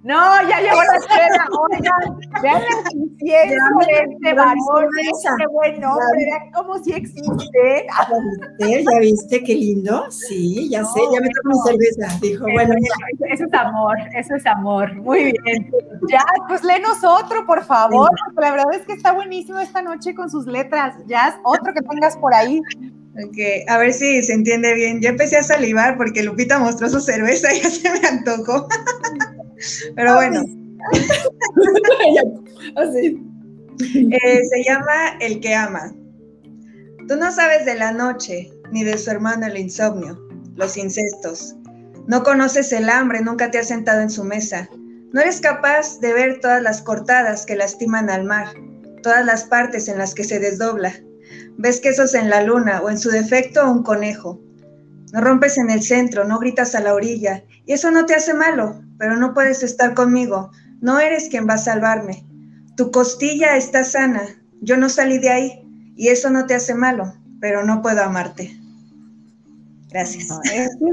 no, 0.03 0.49
ya 0.49 0.59
llegó 0.61 0.81
la 0.81 0.99
cena. 0.99 1.47
Oigan, 1.69 2.19
vean 2.41 2.61
el 2.61 3.01
incienso 3.01 3.65
de 3.87 4.13
este 4.13 4.33
varón. 4.33 4.89
Qué 5.37 5.47
buen 5.47 5.79
nombre, 5.79 6.25
vean 6.25 6.51
cómo 6.53 6.83
si 6.83 6.93
existe. 6.93 7.87
¿Ya 8.59 8.99
viste 8.99 9.43
qué 9.43 9.53
lindo? 9.53 10.09
Sí, 10.09 10.69
ya 10.69 10.83
sé, 10.85 11.01
ya 11.13 11.21
me 11.21 11.29
tomo 11.29 11.55
mi 11.55 11.71
cerveza. 11.71 12.19
Dijo, 12.19 12.45
bueno. 12.51 12.73
Eso 13.29 13.45
es 13.45 13.53
amor, 13.53 13.97
eso 14.15 14.35
es 14.35 14.45
amor. 14.47 14.95
Muy 14.95 15.33
bien. 15.43 15.71
Ya, 16.09 16.23
pues 16.47 16.63
léenos 16.63 17.03
otro, 17.03 17.45
por 17.45 17.63
favor. 17.63 18.09
La 18.37 18.51
verdad 18.51 18.73
es 18.73 18.85
que 18.87 18.93
está 18.93 19.11
buenísimo 19.11 19.59
esta 19.59 19.83
noche 19.83 20.15
con 20.15 20.31
sus 20.31 20.47
letras. 20.47 20.95
Ya, 21.05 21.39
otro 21.43 21.73
que 21.73 21.81
tengas 21.81 22.17
por 22.17 22.33
ahí. 22.33 22.59
Ok, 23.23 23.37
a 23.67 23.77
ver 23.77 23.93
si 23.93 24.23
se 24.23 24.33
entiende 24.33 24.73
bien. 24.73 24.99
Yo 24.99 25.09
empecé 25.09 25.37
a 25.37 25.43
salivar 25.43 25.95
porque 25.97 26.23
Lupita 26.23 26.57
mostró 26.57 26.89
su 26.89 27.01
cerveza 27.01 27.53
y 27.53 27.61
ya 27.61 27.69
se 27.69 27.91
me 27.91 28.07
antojó. 28.07 28.67
Pero 29.95 30.15
bueno. 30.15 30.41
Así. 32.75 33.21
Eh, 33.79 34.41
se 34.43 34.63
llama 34.63 35.17
El 35.19 35.39
que 35.39 35.55
ama. 35.55 35.93
Tú 37.07 37.15
no 37.15 37.31
sabes 37.31 37.65
de 37.65 37.75
la 37.75 37.91
noche, 37.91 38.51
ni 38.71 38.83
de 38.83 38.97
su 38.97 39.11
hermano 39.11 39.47
el 39.47 39.57
insomnio, 39.57 40.19
los 40.55 40.77
incestos. 40.77 41.55
No 42.07 42.23
conoces 42.23 42.71
el 42.71 42.89
hambre, 42.89 43.21
nunca 43.21 43.51
te 43.51 43.59
has 43.59 43.67
sentado 43.67 44.01
en 44.01 44.09
su 44.09 44.23
mesa. 44.23 44.69
No 45.13 45.21
eres 45.21 45.41
capaz 45.41 45.99
de 45.99 46.13
ver 46.13 46.39
todas 46.39 46.61
las 46.61 46.81
cortadas 46.81 47.45
que 47.45 47.55
lastiman 47.55 48.09
al 48.09 48.23
mar, 48.23 48.47
todas 49.03 49.25
las 49.25 49.43
partes 49.43 49.87
en 49.87 49.97
las 49.97 50.13
que 50.13 50.23
se 50.23 50.39
desdobla. 50.39 50.93
Ves 51.57 51.81
quesos 51.81 52.13
en 52.13 52.29
la 52.29 52.43
luna 52.43 52.81
o 52.81 52.89
en 52.89 52.97
su 52.97 53.09
defecto 53.09 53.69
un 53.69 53.83
conejo. 53.83 54.39
No 55.11 55.21
rompes 55.21 55.57
en 55.57 55.69
el 55.69 55.83
centro, 55.83 56.23
no 56.23 56.39
gritas 56.39 56.75
a 56.75 56.79
la 56.79 56.93
orilla, 56.93 57.43
y 57.71 57.73
eso 57.73 57.89
no 57.89 58.05
te 58.05 58.13
hace 58.13 58.33
malo, 58.33 58.81
pero 58.97 59.15
no 59.15 59.33
puedes 59.33 59.63
estar 59.63 59.93
conmigo. 59.93 60.51
No 60.81 60.99
eres 60.99 61.29
quien 61.29 61.47
va 61.47 61.53
a 61.53 61.57
salvarme. 61.57 62.25
Tu 62.75 62.91
costilla 62.91 63.55
está 63.55 63.85
sana. 63.85 64.23
Yo 64.59 64.75
no 64.75 64.89
salí 64.89 65.19
de 65.19 65.29
ahí 65.29 65.93
y 65.95 66.09
eso 66.09 66.29
no 66.31 66.45
te 66.45 66.53
hace 66.53 66.75
malo, 66.75 67.13
pero 67.39 67.63
no 67.63 67.81
puedo 67.81 68.03
amarte. 68.03 68.53
Gracias. 69.89 70.27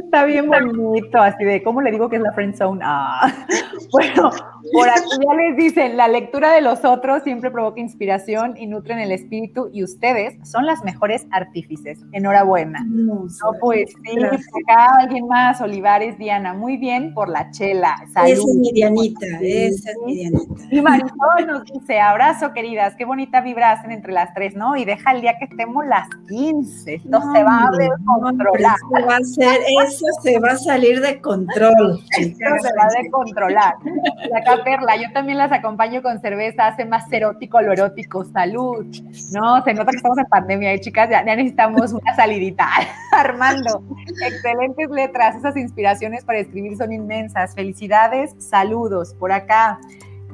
está 0.04 0.24
bien 0.24 0.48
bonito, 0.48 1.18
así 1.18 1.42
de, 1.42 1.64
¿cómo 1.64 1.82
le 1.82 1.90
digo 1.90 2.08
que 2.08 2.14
es 2.14 2.22
la 2.22 2.32
friend 2.32 2.56
zone? 2.56 2.80
Ah. 2.84 3.28
Bueno, 3.92 4.30
por 4.72 4.88
aquí 4.88 5.08
ya 5.24 5.34
les 5.34 5.56
dicen, 5.56 5.96
la 5.96 6.08
lectura 6.08 6.52
de 6.52 6.60
los 6.60 6.84
otros 6.84 7.22
siempre 7.22 7.50
provoca 7.50 7.80
inspiración 7.80 8.56
y 8.56 8.66
nutren 8.66 8.98
el 8.98 9.12
espíritu 9.12 9.70
y 9.72 9.82
ustedes 9.82 10.36
son 10.48 10.66
las 10.66 10.84
mejores 10.84 11.26
artífices. 11.30 11.98
Enhorabuena. 12.12 12.84
No, 12.86 13.26
pues 13.60 13.90
sí, 13.90 14.18
acá 14.18 14.90
alguien 15.00 15.26
más, 15.26 15.60
Olivares, 15.60 16.18
Diana, 16.18 16.54
muy 16.54 16.76
bien 16.76 17.14
por 17.14 17.28
la 17.28 17.50
chela. 17.50 17.96
Esa 18.04 18.28
es 18.28 18.44
mi 18.44 18.72
Dianita, 18.72 19.26
esa 19.40 19.90
es 19.90 19.96
mi 20.04 20.16
Dianita. 20.16 20.64
Y 20.70 20.80
Marisol 20.80 21.46
nos 21.46 21.64
dice, 21.64 22.00
abrazo 22.00 22.52
queridas, 22.52 22.94
qué 22.96 23.04
bonita 23.04 23.40
vibra 23.40 23.72
hacen 23.72 23.92
entre 23.92 24.12
las 24.12 24.34
tres, 24.34 24.54
¿no? 24.54 24.76
Y 24.76 24.84
deja 24.84 25.12
el 25.12 25.22
día 25.22 25.38
que 25.38 25.46
estemos 25.46 25.86
las 25.86 26.08
15, 26.28 26.94
esto 26.94 27.20
se 27.32 27.42
va 27.42 27.64
a 27.64 27.70
descontrolar. 27.76 28.76
Eso 28.76 29.06
va 29.06 29.16
a 29.16 29.24
ser, 29.24 29.60
eso 29.82 30.06
se 30.22 30.38
va 30.40 30.50
a 30.50 30.56
salir 30.56 31.00
de 31.00 31.20
control. 31.20 32.00
Eso 32.18 32.36
se 32.36 32.74
va 32.76 32.84
a 32.84 33.02
descontrolar. 33.02 33.74
acá 34.36 34.62
Perla, 34.64 34.96
yo 34.96 35.12
también 35.12 35.38
las 35.38 35.52
acompaño 35.52 36.02
con 36.02 36.20
cerveza, 36.20 36.66
hace 36.66 36.84
más 36.84 37.10
erótico 37.12 37.60
lo 37.60 37.72
erótico, 37.72 38.24
salud. 38.24 38.86
No, 39.32 39.62
se 39.64 39.74
nota 39.74 39.90
que 39.90 39.96
estamos 39.96 40.18
en 40.18 40.26
pandemia, 40.26 40.72
¿eh, 40.72 40.80
chicas, 40.80 41.08
ya, 41.10 41.22
necesitamos 41.22 41.92
una 41.92 42.14
salidita. 42.14 42.66
Armando, 43.12 43.82
excelentes 44.24 44.90
letras, 44.90 45.36
esas 45.36 45.56
inspiraciones 45.56 46.24
para 46.24 46.38
escribir 46.38 46.76
son 46.76 46.92
inmensas. 46.92 47.54
Felicidades, 47.54 48.34
saludos 48.38 49.14
por 49.14 49.32
acá. 49.32 49.78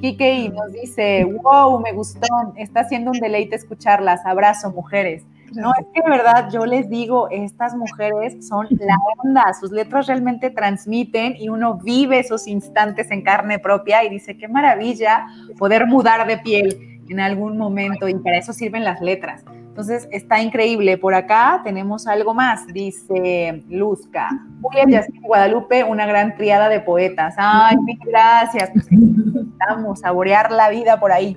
Kike 0.01 0.51
nos 0.51 0.73
dice, 0.73 1.25
wow, 1.25 1.81
me 1.81 1.93
gustó, 1.93 2.27
está 2.57 2.85
siendo 2.85 3.11
un 3.11 3.21
deleite 3.21 3.57
escucharlas. 3.57 4.27
Abrazo, 4.27 4.71
mujeres. 4.71 5.25
No, 5.53 5.73
es 5.79 5.87
que 5.95 6.03
de 6.03 6.11
verdad 6.11 6.51
yo 6.51 6.67
les 6.67 6.89
digo, 6.89 7.29
estas 7.31 7.75
mujeres 7.75 8.47
son 8.47 8.67
la 8.71 8.97
onda, 9.23 9.53
sus 9.59 9.71
letras 9.71 10.07
realmente 10.07 10.51
transmiten 10.51 11.37
y 11.39 11.49
uno 11.49 11.75
vive 11.75 12.19
esos 12.19 12.47
instantes 12.47 13.11
en 13.11 13.23
carne 13.23 13.59
propia 13.59 14.05
y 14.05 14.11
dice, 14.11 14.37
qué 14.37 14.49
maravilla 14.49 15.27
poder 15.59 15.87
mudar 15.87 16.27
de 16.27 16.39
piel 16.39 17.01
en 17.09 17.21
algún 17.21 17.57
momento 17.57 18.09
y 18.09 18.15
para 18.15 18.39
eso 18.39 18.53
sirven 18.53 18.85
las 18.85 19.01
letras. 19.01 19.45
Entonces 19.75 20.09
está 20.13 20.41
increíble. 20.41 20.99
Por 20.99 21.15
acá 21.15 21.61
tenemos 21.65 22.07
algo 22.07 22.33
más, 22.33 22.65
dice 22.69 23.65
Luzca. 23.69 24.29
Julia 24.63 24.85
Yasmin 24.89 25.23
Guadalupe, 25.23 25.83
una 25.83 26.07
gran 26.07 26.37
triada 26.37 26.69
de 26.69 26.81
poetas. 26.81 27.35
Ay, 27.37 27.77
gracias. 28.07 28.71
Pues 28.73 28.87
a 29.69 29.97
saborear 29.97 30.53
la 30.53 30.69
vida 30.71 31.01
por 31.01 31.11
ahí. 31.11 31.37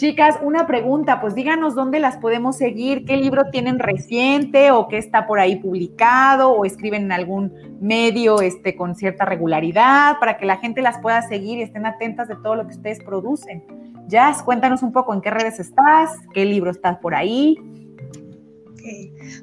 Chicas, 0.00 0.38
una 0.40 0.66
pregunta, 0.66 1.20
pues 1.20 1.34
díganos 1.34 1.74
dónde 1.74 1.98
las 1.98 2.16
podemos 2.16 2.56
seguir, 2.56 3.04
qué 3.04 3.18
libro 3.18 3.50
tienen 3.50 3.78
reciente 3.78 4.70
o 4.70 4.88
qué 4.88 4.96
está 4.96 5.26
por 5.26 5.38
ahí 5.38 5.56
publicado 5.56 6.52
o 6.52 6.64
escriben 6.64 7.02
en 7.02 7.12
algún 7.12 7.52
medio 7.82 8.40
este, 8.40 8.76
con 8.76 8.94
cierta 8.94 9.26
regularidad 9.26 10.18
para 10.18 10.38
que 10.38 10.46
la 10.46 10.56
gente 10.56 10.80
las 10.80 10.98
pueda 11.00 11.20
seguir 11.20 11.58
y 11.58 11.62
estén 11.64 11.84
atentas 11.84 12.28
de 12.28 12.36
todo 12.36 12.54
lo 12.54 12.66
que 12.66 12.76
ustedes 12.76 13.04
producen. 13.04 13.62
Jazz, 14.06 14.42
cuéntanos 14.42 14.82
un 14.82 14.90
poco 14.90 15.12
en 15.12 15.20
qué 15.20 15.28
redes 15.28 15.60
estás, 15.60 16.16
qué 16.32 16.46
libro 16.46 16.70
estás 16.70 16.96
por 16.96 17.14
ahí. 17.14 17.58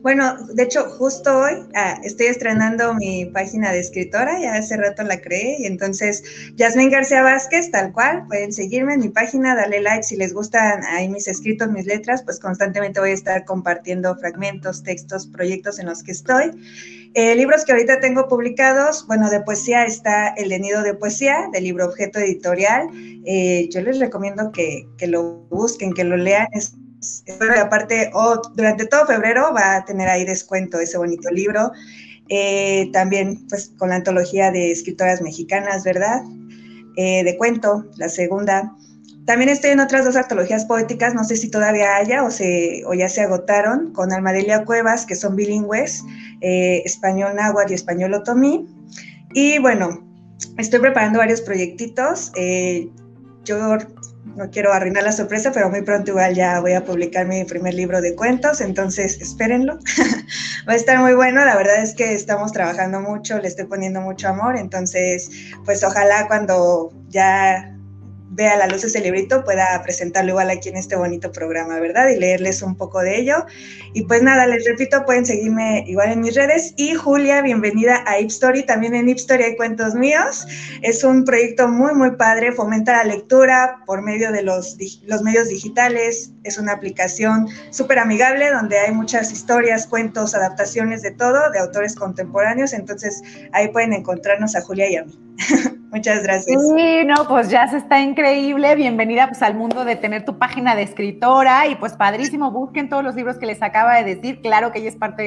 Bueno, 0.02 0.36
de 0.54 0.64
hecho, 0.64 0.90
justo 0.90 1.40
hoy 1.40 1.54
ah, 1.76 2.00
estoy 2.04 2.28
estrenando 2.28 2.94
mi 2.94 3.26
página 3.26 3.72
de 3.72 3.80
escritora, 3.80 4.40
ya 4.40 4.56
hace 4.56 4.78
rato 4.78 5.04
la 5.04 5.22
creé, 5.22 5.58
y 5.60 5.66
entonces, 5.66 6.24
Yasmin 6.56 6.90
García 6.90 7.22
Vázquez, 7.22 7.72
tal 7.72 7.94
cual, 7.94 8.26
pueden 8.28 8.52
seguirme 8.52 8.94
en 8.94 9.02
mi 9.02 9.10
página, 9.10 9.56
darle 9.56 9.82
like 9.82 10.04
si 10.04 10.16
les 10.16 10.34
gustan 10.34 10.84
ahí 10.86 11.10
mis 11.10 11.28
escritos, 11.28 11.72
mis 11.72 11.86
letras, 11.86 12.24
pues 12.24 12.40
constantemente 12.40 13.00
voy 13.00 13.12
a 13.12 13.14
estar 13.14 13.46
compartiendo 13.46 14.16
fragmentos, 14.18 14.84
textos, 14.84 15.28
proyectos 15.28 15.80
en 15.80 15.88
los 15.88 16.04
que 16.04 16.12
estoy. 16.12 16.52
Eh, 17.14 17.36
libros 17.36 17.66
que 17.66 17.72
ahorita 17.72 18.00
tengo 18.00 18.28
publicados, 18.28 19.08
bueno, 19.08 19.30
de 19.30 19.42
poesía 19.42 19.86
está 19.86 20.28
El 20.30 20.50
de 20.50 20.60
Nido 20.60 20.84
de 20.84 20.94
Poesía, 20.94 21.50
del 21.52 21.64
libro 21.64 21.86
Objeto 21.86 22.20
Editorial. 22.20 22.90
Eh, 23.26 23.70
yo 23.72 23.82
les 23.82 24.00
recomiendo 24.00 24.52
que, 24.52 24.88
que, 24.98 25.08
lo 25.08 25.46
busquen, 25.50 25.94
que 25.94 26.04
lo 26.04 26.16
lean. 26.16 26.48
Es 26.52 26.76
aparte, 27.62 28.12
durante 28.56 28.86
todo 28.86 29.06
febrero 29.06 29.54
va 29.54 29.78
a 29.78 29.86
tener 29.86 30.10
ahí 30.10 30.26
descuento 30.26 30.80
ese 30.80 30.98
bonito 30.98 31.30
libro. 31.30 31.72
Eh, 32.30 32.90
también, 32.92 33.48
pues, 33.48 33.72
con 33.78 33.90
la 33.90 33.96
antología 33.96 34.52
de 34.52 34.72
escritoras 34.72 35.22
mexicanas, 35.22 35.84
¿verdad? 35.84 36.22
Eh, 36.98 37.24
de 37.24 37.38
cuento, 37.38 37.86
la 37.96 38.10
segunda. 38.10 38.74
También 39.26 39.50
estoy 39.50 39.72
en 39.72 39.80
otras 39.82 40.06
dos 40.06 40.16
antologías 40.16 40.66
poéticas, 40.66 41.14
no 41.14 41.24
sé 41.24 41.36
si 41.36 41.50
todavía 41.50 41.96
haya 41.98 42.24
o, 42.24 42.32
se, 42.32 42.84
o 42.86 42.94
ya 42.94 43.10
se 43.10 43.22
agotaron, 43.22 43.92
con 43.94 44.12
Almadelia 44.12 44.64
Cuevas, 44.64 45.06
que 45.06 45.16
son 45.16 45.36
bilingües, 45.36 46.04
eh, 46.42 46.82
español 46.86 47.36
náhuatl 47.36 47.72
y 47.72 47.76
español 47.76 48.14
otomí. 48.14 48.68
Y 49.34 49.60
bueno, 49.60 50.02
estoy 50.58 50.80
preparando 50.80 51.20
varios 51.20 51.42
proyectitos. 51.42 52.32
yo 53.44 53.78
no 54.38 54.50
quiero 54.52 54.72
arruinar 54.72 55.04
la 55.04 55.12
sorpresa, 55.12 55.52
pero 55.52 55.70
muy 55.70 55.82
pronto 55.82 56.12
igual 56.12 56.36
ya 56.36 56.60
voy 56.60 56.74
a 56.74 56.86
publicar 56.86 57.26
mi 57.28 57.44
primer 57.44 57.74
libro 57.74 58.02
de 58.02 58.16
cuentos, 58.16 58.62
entonces 58.62 59.20
espérenlo. 59.20 59.80
Va 60.70 60.74
a 60.74 60.76
estar 60.76 61.00
muy 61.00 61.14
bueno, 61.16 61.44
la 61.44 61.58
verdad 61.58 61.82
es 61.82 61.96
que 61.96 62.14
estamos 62.14 62.52
trabajando 62.52 63.02
mucho, 63.02 63.40
le 63.40 63.48
estoy 63.48 63.66
poniendo 63.66 64.00
mucho 64.00 64.28
amor, 64.28 64.56
entonces 64.56 65.30
pues 65.66 65.84
ojalá 65.84 66.28
cuando 66.28 66.92
ya 67.10 67.77
vea 68.38 68.56
la 68.56 68.68
luz 68.68 68.84
ese 68.84 69.02
librito, 69.02 69.44
pueda 69.44 69.82
presentarlo 69.82 70.30
igual 70.30 70.52
aquí 70.52 70.70
en 70.70 70.78
este 70.78 70.96
bonito 70.96 71.32
programa, 71.32 71.80
¿verdad? 71.80 72.08
Y 72.10 72.18
leerles 72.18 72.62
un 72.62 72.78
poco 72.78 73.02
de 73.02 73.20
ello. 73.20 73.48
Y 73.94 74.04
pues 74.04 74.22
nada, 74.22 74.46
les 74.46 74.64
repito, 74.64 75.04
pueden 75.06 75.26
seguirme 75.26 75.84
igual 75.88 76.12
en 76.12 76.22
mis 76.22 76.36
redes. 76.36 76.76
Y 76.78 76.94
Julia, 76.94 77.42
bienvenida 77.42 78.04
a 78.06 78.20
Ip 78.20 78.30
Story. 78.30 78.64
También 78.64 78.94
en 78.94 79.10
Ip 79.10 79.18
Story 79.18 79.44
hay 79.44 79.56
cuentos 79.56 79.96
míos. 79.96 80.46
Es 80.84 81.04
un 81.04 81.26
proyecto 81.26 81.68
muy, 81.68 81.96
muy 81.96 82.12
padre. 82.12 82.52
Fomenta 82.52 82.98
la 82.98 83.06
lectura 83.06 83.80
por 83.88 84.04
medio 84.04 84.32
de 84.32 84.44
los, 84.44 84.78
los 85.08 85.24
medios 85.24 85.50
digitales. 85.50 86.30
Es 86.44 86.60
una 86.60 86.74
aplicación 86.74 87.48
súper 87.72 87.98
amigable 87.98 88.52
donde 88.52 88.78
hay 88.78 88.94
muchas 88.94 89.32
historias, 89.32 89.88
cuentos, 89.88 90.36
adaptaciones 90.36 91.02
de 91.02 91.10
todo, 91.10 91.50
de 91.50 91.58
autores 91.58 91.96
contemporáneos. 91.96 92.74
Entonces 92.74 93.24
ahí 93.52 93.70
pueden 93.70 93.94
encontrarnos 93.94 94.56
a 94.56 94.62
Julia 94.62 94.92
y 94.92 94.96
a 94.98 95.06
mí. 95.06 95.20
Muchas 95.92 96.24
gracias. 96.24 96.62
Sí, 96.76 97.06
no, 97.06 97.28
pues 97.28 97.50
ya 97.50 97.68
se 97.68 97.78
está 97.78 98.02
increíble. 98.02 98.76
Bienvenida 98.76 99.28
pues 99.28 99.42
al 99.42 99.56
mundo 99.56 99.86
de 99.86 99.96
tener 99.96 100.26
tu 100.26 100.38
página 100.38 100.76
de 100.76 100.84
escritora 100.84 101.68
y 101.68 101.76
pues 101.76 101.94
padrísimo, 101.94 102.52
busquen 102.52 102.90
todos 102.90 103.04
los 103.04 103.16
libros 103.16 103.38
que 103.38 103.46
les 103.46 103.62
acaba 103.62 103.96
de 103.96 104.16
decir. 104.16 104.42
Claro 104.42 104.72
que 104.72 104.80
ella 104.80 104.90
es 104.90 104.98
parte 104.98 105.24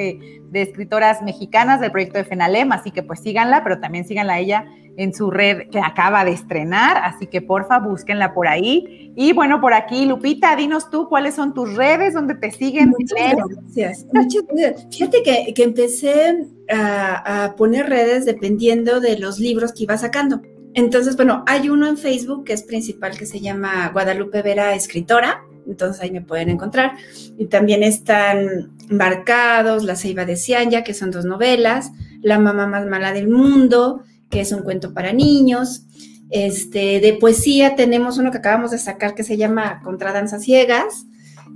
de, 0.51 0.62
escritoras 0.62 1.23
mexicanas 1.23 1.81
del 1.81 1.90
proyecto 1.90 2.18
de 2.18 2.25
FENALEM, 2.25 2.73
así 2.73 2.90
que 2.90 3.03
pues 3.03 3.20
síganla, 3.20 3.62
pero 3.62 3.81
también 3.81 4.05
síganla 4.05 4.35
a 4.35 4.38
ella 4.38 4.66
en 4.96 5.14
su 5.14 5.31
red 5.31 5.70
que 5.70 5.81
acaba 5.81 6.25
de 6.27 6.33
estrenar, 6.33 6.99
así 7.05 7.27
que 7.27 7.40
porfa, 7.40 7.79
búsquenla 7.79 8.35
por 8.35 8.46
ahí. 8.46 9.12
Y 9.16 9.33
bueno, 9.33 9.61
por 9.62 9.73
aquí, 9.73 10.05
Lupita, 10.05 10.55
dinos 10.57 10.90
tú 10.90 11.09
cuáles 11.09 11.35
son 11.35 11.55
tus 11.55 11.75
redes, 11.75 12.12
donde 12.12 12.35
te 12.35 12.51
siguen. 12.51 12.90
Muchas 12.90 13.35
gracias. 13.35 14.07
Muchas 14.12 14.42
gracias. 14.53 14.87
Fíjate 14.90 15.23
que, 15.23 15.55
que 15.55 15.62
empecé 15.62 16.46
a, 16.73 17.55
poner 17.57 17.88
redes 17.88 18.25
dependiendo 18.25 19.01
de 19.01 19.18
los 19.18 19.38
libros 19.38 19.73
que 19.73 19.85
iba 19.85 19.96
sacando. 19.96 20.40
Entonces, 20.75 21.17
bueno, 21.17 21.43
hay 21.47 21.69
uno 21.69 21.89
en 21.89 21.97
Facebook 21.97 22.45
que 22.45 22.53
es 22.53 22.63
principal 22.63 23.17
que 23.17 23.27
se 23.27 23.41
llama 23.41 23.91
Guadalupe 23.93 24.43
Vera 24.43 24.75
Escritora, 24.75 25.43
entonces 25.67 26.03
ahí 26.03 26.11
me 26.11 26.23
pueden 26.23 26.49
encontrar. 26.49 26.93
Y 27.39 27.47
también 27.47 27.83
están 27.83 28.73
marcados 28.89 29.85
La 29.85 29.97
Ceiba 29.97 30.25
de 30.25 30.37
Cianya, 30.37 30.85
que 30.85 30.95
son 30.95 31.11
dos 31.11 31.25
novelas, 31.25 31.93
La 32.23 32.39
mamá 32.39 32.67
más 32.67 32.87
mala 32.87 33.13
del 33.13 33.29
mundo, 33.29 34.03
que 34.31 34.41
es 34.41 34.53
un 34.53 34.63
cuento 34.63 34.95
para 34.95 35.13
niños. 35.13 35.87
Este, 36.31 37.01
de 37.01 37.15
poesía 37.15 37.75
tenemos 37.75 38.19
uno 38.19 38.31
que 38.31 38.39
acabamos 38.39 38.71
de 38.71 38.79
sacar 38.79 39.15
que 39.15 39.25
se 39.25 39.37
llama 39.37 39.81
Contra 39.83 40.13
Danzas 40.13 40.45
Ciegas, 40.45 41.07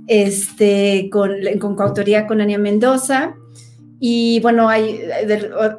este, 0.07 1.09
con, 1.11 1.31
con 1.59 1.75
coautoría 1.75 2.27
con 2.27 2.41
Ania 2.41 2.57
Mendoza. 2.57 3.35
Y 3.99 4.39
bueno, 4.41 4.67
hay, 4.67 5.01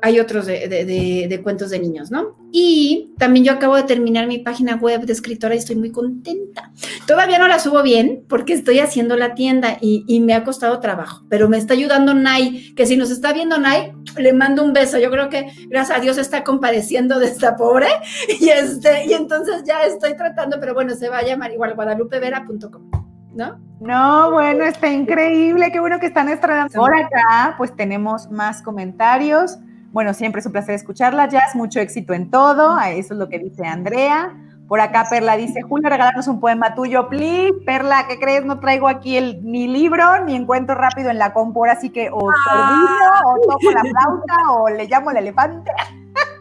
hay 0.02 0.20
otros 0.20 0.46
de, 0.46 1.40
cuentos 1.42 1.70
de 1.70 1.78
niños, 1.78 2.10
¿no? 2.10 2.36
Y 2.50 3.14
también 3.18 3.44
yo 3.44 3.52
acabo 3.52 3.76
de 3.76 3.82
terminar 3.82 4.26
mi 4.26 4.38
página 4.38 4.76
web 4.76 5.02
de 5.02 5.12
escritora 5.12 5.54
y 5.54 5.58
estoy 5.58 5.76
muy 5.76 5.92
contenta. 5.92 6.72
Todavía 7.06 7.38
no 7.38 7.46
la 7.46 7.58
subo 7.58 7.82
bien 7.82 8.24
porque 8.28 8.54
estoy 8.54 8.78
haciendo 8.78 9.16
la 9.16 9.34
tienda 9.34 9.76
y, 9.80 10.04
me 10.26 10.34
ha 10.34 10.44
costado 10.44 10.80
trabajo, 10.80 11.24
pero 11.28 11.48
me 11.48 11.58
está 11.58 11.74
ayudando 11.74 12.14
Nay, 12.14 12.74
que 12.74 12.86
si 12.86 12.96
nos 12.96 13.10
está 13.10 13.32
viendo 13.32 13.58
Nay, 13.58 13.92
le 14.16 14.32
mando 14.32 14.64
un 14.64 14.72
beso. 14.72 14.98
Yo 14.98 15.10
creo 15.10 15.28
que 15.28 15.46
gracias 15.68 15.98
a 15.98 16.00
Dios 16.00 16.18
está 16.18 16.42
compadeciendo 16.42 17.18
de 17.18 17.26
esta 17.26 17.56
pobre 17.56 17.86
y, 18.40 18.48
este, 18.48 19.06
y 19.06 19.12
entonces 19.12 19.62
ya 19.64 19.84
estoy 19.84 20.16
tratando, 20.16 20.58
pero 20.58 20.74
bueno, 20.74 20.94
se 20.94 21.08
va 21.08 21.18
a 21.18 21.24
llamar 21.24 21.52
igual 21.52 21.74
guadalupevera.com. 21.74 22.90
¿no? 23.34 23.60
No, 23.80 24.30
bueno, 24.32 24.64
está 24.64 24.88
increíble, 24.88 25.70
qué 25.70 25.80
bueno 25.80 26.00
que 26.00 26.06
están 26.06 26.28
estrenando. 26.28 26.72
Por 26.74 26.94
acá, 26.94 27.54
pues 27.58 27.74
tenemos 27.76 28.30
más 28.30 28.62
comentarios. 28.62 29.58
Bueno, 29.92 30.14
siempre 30.14 30.40
es 30.40 30.46
un 30.46 30.52
placer 30.52 30.74
escucharla, 30.74 31.28
Jazz, 31.28 31.54
mucho 31.54 31.80
éxito 31.80 32.12
en 32.12 32.30
todo, 32.30 32.78
eso 32.80 33.14
es 33.14 33.18
lo 33.18 33.28
que 33.28 33.38
dice 33.38 33.66
Andrea. 33.66 34.34
Por 34.68 34.80
acá 34.80 35.06
Perla 35.08 35.36
dice, 35.36 35.62
Julio, 35.62 35.88
regalarnos 35.88 36.26
un 36.26 36.40
poema 36.40 36.74
tuyo, 36.74 37.08
please. 37.08 37.54
Perla, 37.64 38.06
¿qué 38.08 38.18
crees? 38.18 38.44
No 38.44 38.58
traigo 38.58 38.88
aquí 38.88 39.16
el, 39.16 39.44
ni 39.44 39.68
libro, 39.68 40.24
ni 40.24 40.34
encuentro 40.34 40.74
rápido 40.74 41.10
en 41.10 41.18
la 41.18 41.32
compu, 41.32 41.64
así 41.66 41.90
que 41.90 42.10
o 42.10 42.30
ah. 42.30 43.22
o 43.26 43.40
toco 43.48 43.70
la 43.70 43.82
flauta, 43.82 44.52
o 44.52 44.68
le 44.68 44.86
llamo 44.88 45.12
el 45.12 45.18
elefante. 45.18 45.70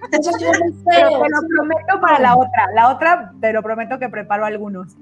Pero 0.09 0.21
te 0.21 1.29
lo 1.29 1.47
prometo 1.55 2.01
para 2.01 2.19
la 2.19 2.35
otra. 2.35 2.67
La 2.73 2.89
otra, 2.89 3.31
te 3.39 3.53
lo 3.53 3.61
prometo 3.61 3.99
que 3.99 4.09
preparo 4.09 4.45
algunos. 4.45 4.95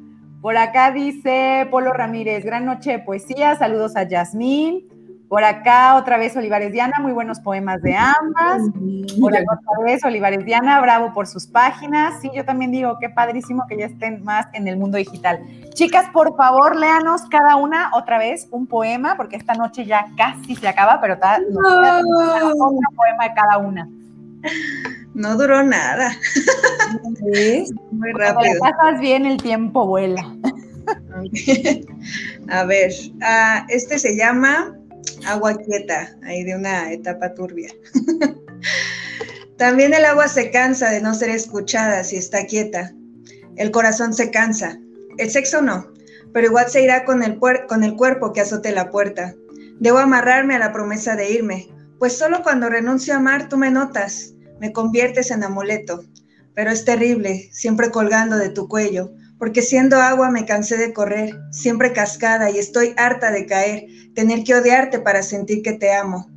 Por 0.43 0.57
acá 0.57 0.91
dice 0.91 1.69
Polo 1.71 1.93
Ramírez, 1.93 2.43
gran 2.43 2.65
noche 2.65 2.91
de 2.91 2.99
poesía, 2.99 3.55
saludos 3.55 3.95
a 3.95 4.03
Yasmín. 4.03 4.89
Por 5.29 5.45
acá 5.45 5.95
otra 5.95 6.17
vez 6.17 6.35
Olivares 6.35 6.73
Diana, 6.73 6.97
muy 6.99 7.13
buenos 7.13 7.39
poemas 7.39 7.81
de 7.81 7.95
ambas. 7.95 8.61
Por 9.21 9.33
acá 9.33 9.45
otra 9.53 9.85
vez 9.85 10.03
Olivares 10.03 10.43
Diana, 10.43 10.81
bravo 10.81 11.13
por 11.13 11.27
sus 11.27 11.47
páginas. 11.47 12.19
Sí, 12.19 12.29
yo 12.35 12.43
también 12.43 12.73
digo, 12.73 12.97
qué 12.99 13.09
padrísimo 13.09 13.63
que 13.69 13.77
ya 13.77 13.85
estén 13.85 14.21
más 14.25 14.47
en 14.51 14.67
el 14.67 14.75
mundo 14.75 14.97
digital. 14.97 15.39
Chicas, 15.75 16.07
por 16.11 16.35
favor, 16.35 16.75
léanos 16.75 17.21
cada 17.29 17.55
una 17.55 17.91
otra 17.93 18.17
vez 18.17 18.49
un 18.51 18.67
poema, 18.67 19.15
porque 19.15 19.37
esta 19.37 19.53
noche 19.53 19.85
ya 19.85 20.07
casi 20.17 20.57
se 20.57 20.67
acaba, 20.67 20.99
pero 20.99 21.13
está, 21.13 21.39
otro 21.39 22.89
poema 22.97 23.29
de 23.29 23.33
cada 23.33 23.59
una. 23.59 23.87
No 25.13 25.37
duró 25.37 25.63
nada. 25.63 26.17
Muy 27.91 28.11
rápido. 28.13 28.59
Cuando 28.59 28.77
pasas 28.77 28.99
bien, 28.99 29.25
el 29.25 29.41
tiempo 29.41 29.85
vuela. 29.85 30.35
A 32.49 32.65
ver, 32.65 32.91
ah, 33.21 33.65
este 33.69 33.99
se 33.99 34.17
llama 34.17 34.77
Agua 35.25 35.57
Quieta, 35.57 36.15
ahí 36.23 36.43
de 36.43 36.55
una 36.55 36.91
etapa 36.91 37.33
turbia. 37.33 37.69
También 39.57 39.93
el 39.93 40.03
agua 40.03 40.27
se 40.27 40.51
cansa 40.51 40.89
de 40.89 40.99
no 40.99 41.13
ser 41.13 41.29
escuchada 41.29 42.03
si 42.03 42.17
está 42.17 42.45
quieta. 42.45 42.91
El 43.55 43.71
corazón 43.71 44.13
se 44.13 44.31
cansa. 44.31 44.79
El 45.17 45.29
sexo 45.29 45.61
no, 45.61 45.93
pero 46.33 46.47
igual 46.47 46.69
se 46.69 46.81
irá 46.81 47.05
con 47.05 47.23
el, 47.23 47.39
con 47.39 47.83
el 47.83 47.95
cuerpo 47.95 48.33
que 48.33 48.41
azote 48.41 48.71
la 48.71 48.89
puerta. 48.89 49.35
Debo 49.79 49.99
amarrarme 49.99 50.55
a 50.55 50.59
la 50.59 50.73
promesa 50.73 51.15
de 51.15 51.31
irme, 51.31 51.69
pues 51.99 52.17
solo 52.17 52.41
cuando 52.41 52.69
renuncio 52.69 53.13
a 53.13 53.17
amar 53.17 53.47
tú 53.47 53.57
me 53.57 53.69
notas 53.69 54.33
me 54.59 54.71
conviertes 54.71 55.31
en 55.31 55.43
amuleto, 55.43 56.03
pero 56.55 56.71
es 56.71 56.85
terrible, 56.85 57.49
siempre 57.51 57.91
colgando 57.91 58.37
de 58.37 58.49
tu 58.49 58.67
cuello, 58.67 59.11
porque 59.37 59.61
siendo 59.61 59.97
agua 59.97 60.29
me 60.29 60.45
cansé 60.45 60.77
de 60.77 60.93
correr, 60.93 61.35
siempre 61.51 61.93
cascada 61.93 62.49
y 62.49 62.59
estoy 62.59 62.93
harta 62.97 63.31
de 63.31 63.45
caer, 63.45 63.87
tener 64.15 64.43
que 64.43 64.55
odiarte 64.55 64.99
para 64.99 65.23
sentir 65.23 65.61
que 65.61 65.73
te 65.73 65.93
amo. 65.93 66.29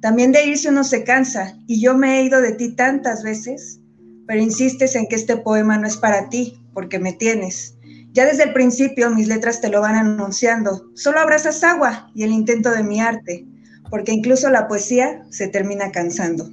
También 0.00 0.32
de 0.32 0.44
irse 0.46 0.68
uno 0.68 0.84
se 0.84 1.04
cansa 1.04 1.56
y 1.66 1.80
yo 1.80 1.96
me 1.96 2.20
he 2.20 2.24
ido 2.24 2.40
de 2.40 2.52
ti 2.52 2.76
tantas 2.76 3.22
veces, 3.22 3.80
pero 4.26 4.40
insistes 4.40 4.94
en 4.94 5.06
que 5.08 5.16
este 5.16 5.36
poema 5.36 5.78
no 5.78 5.86
es 5.86 5.96
para 5.96 6.28
ti, 6.28 6.60
porque 6.72 6.98
me 6.98 7.12
tienes. 7.12 7.74
Ya 8.12 8.26
desde 8.26 8.44
el 8.44 8.52
principio 8.52 9.10
mis 9.10 9.28
letras 9.28 9.60
te 9.60 9.68
lo 9.68 9.80
van 9.80 9.94
anunciando, 9.94 10.90
solo 10.94 11.20
abrazas 11.20 11.64
agua 11.64 12.10
y 12.14 12.22
el 12.22 12.32
intento 12.32 12.70
de 12.70 12.82
mi 12.82 13.00
arte, 13.00 13.46
porque 13.90 14.12
incluso 14.12 14.50
la 14.50 14.68
poesía 14.68 15.24
se 15.30 15.48
termina 15.48 15.90
cansando. 15.90 16.50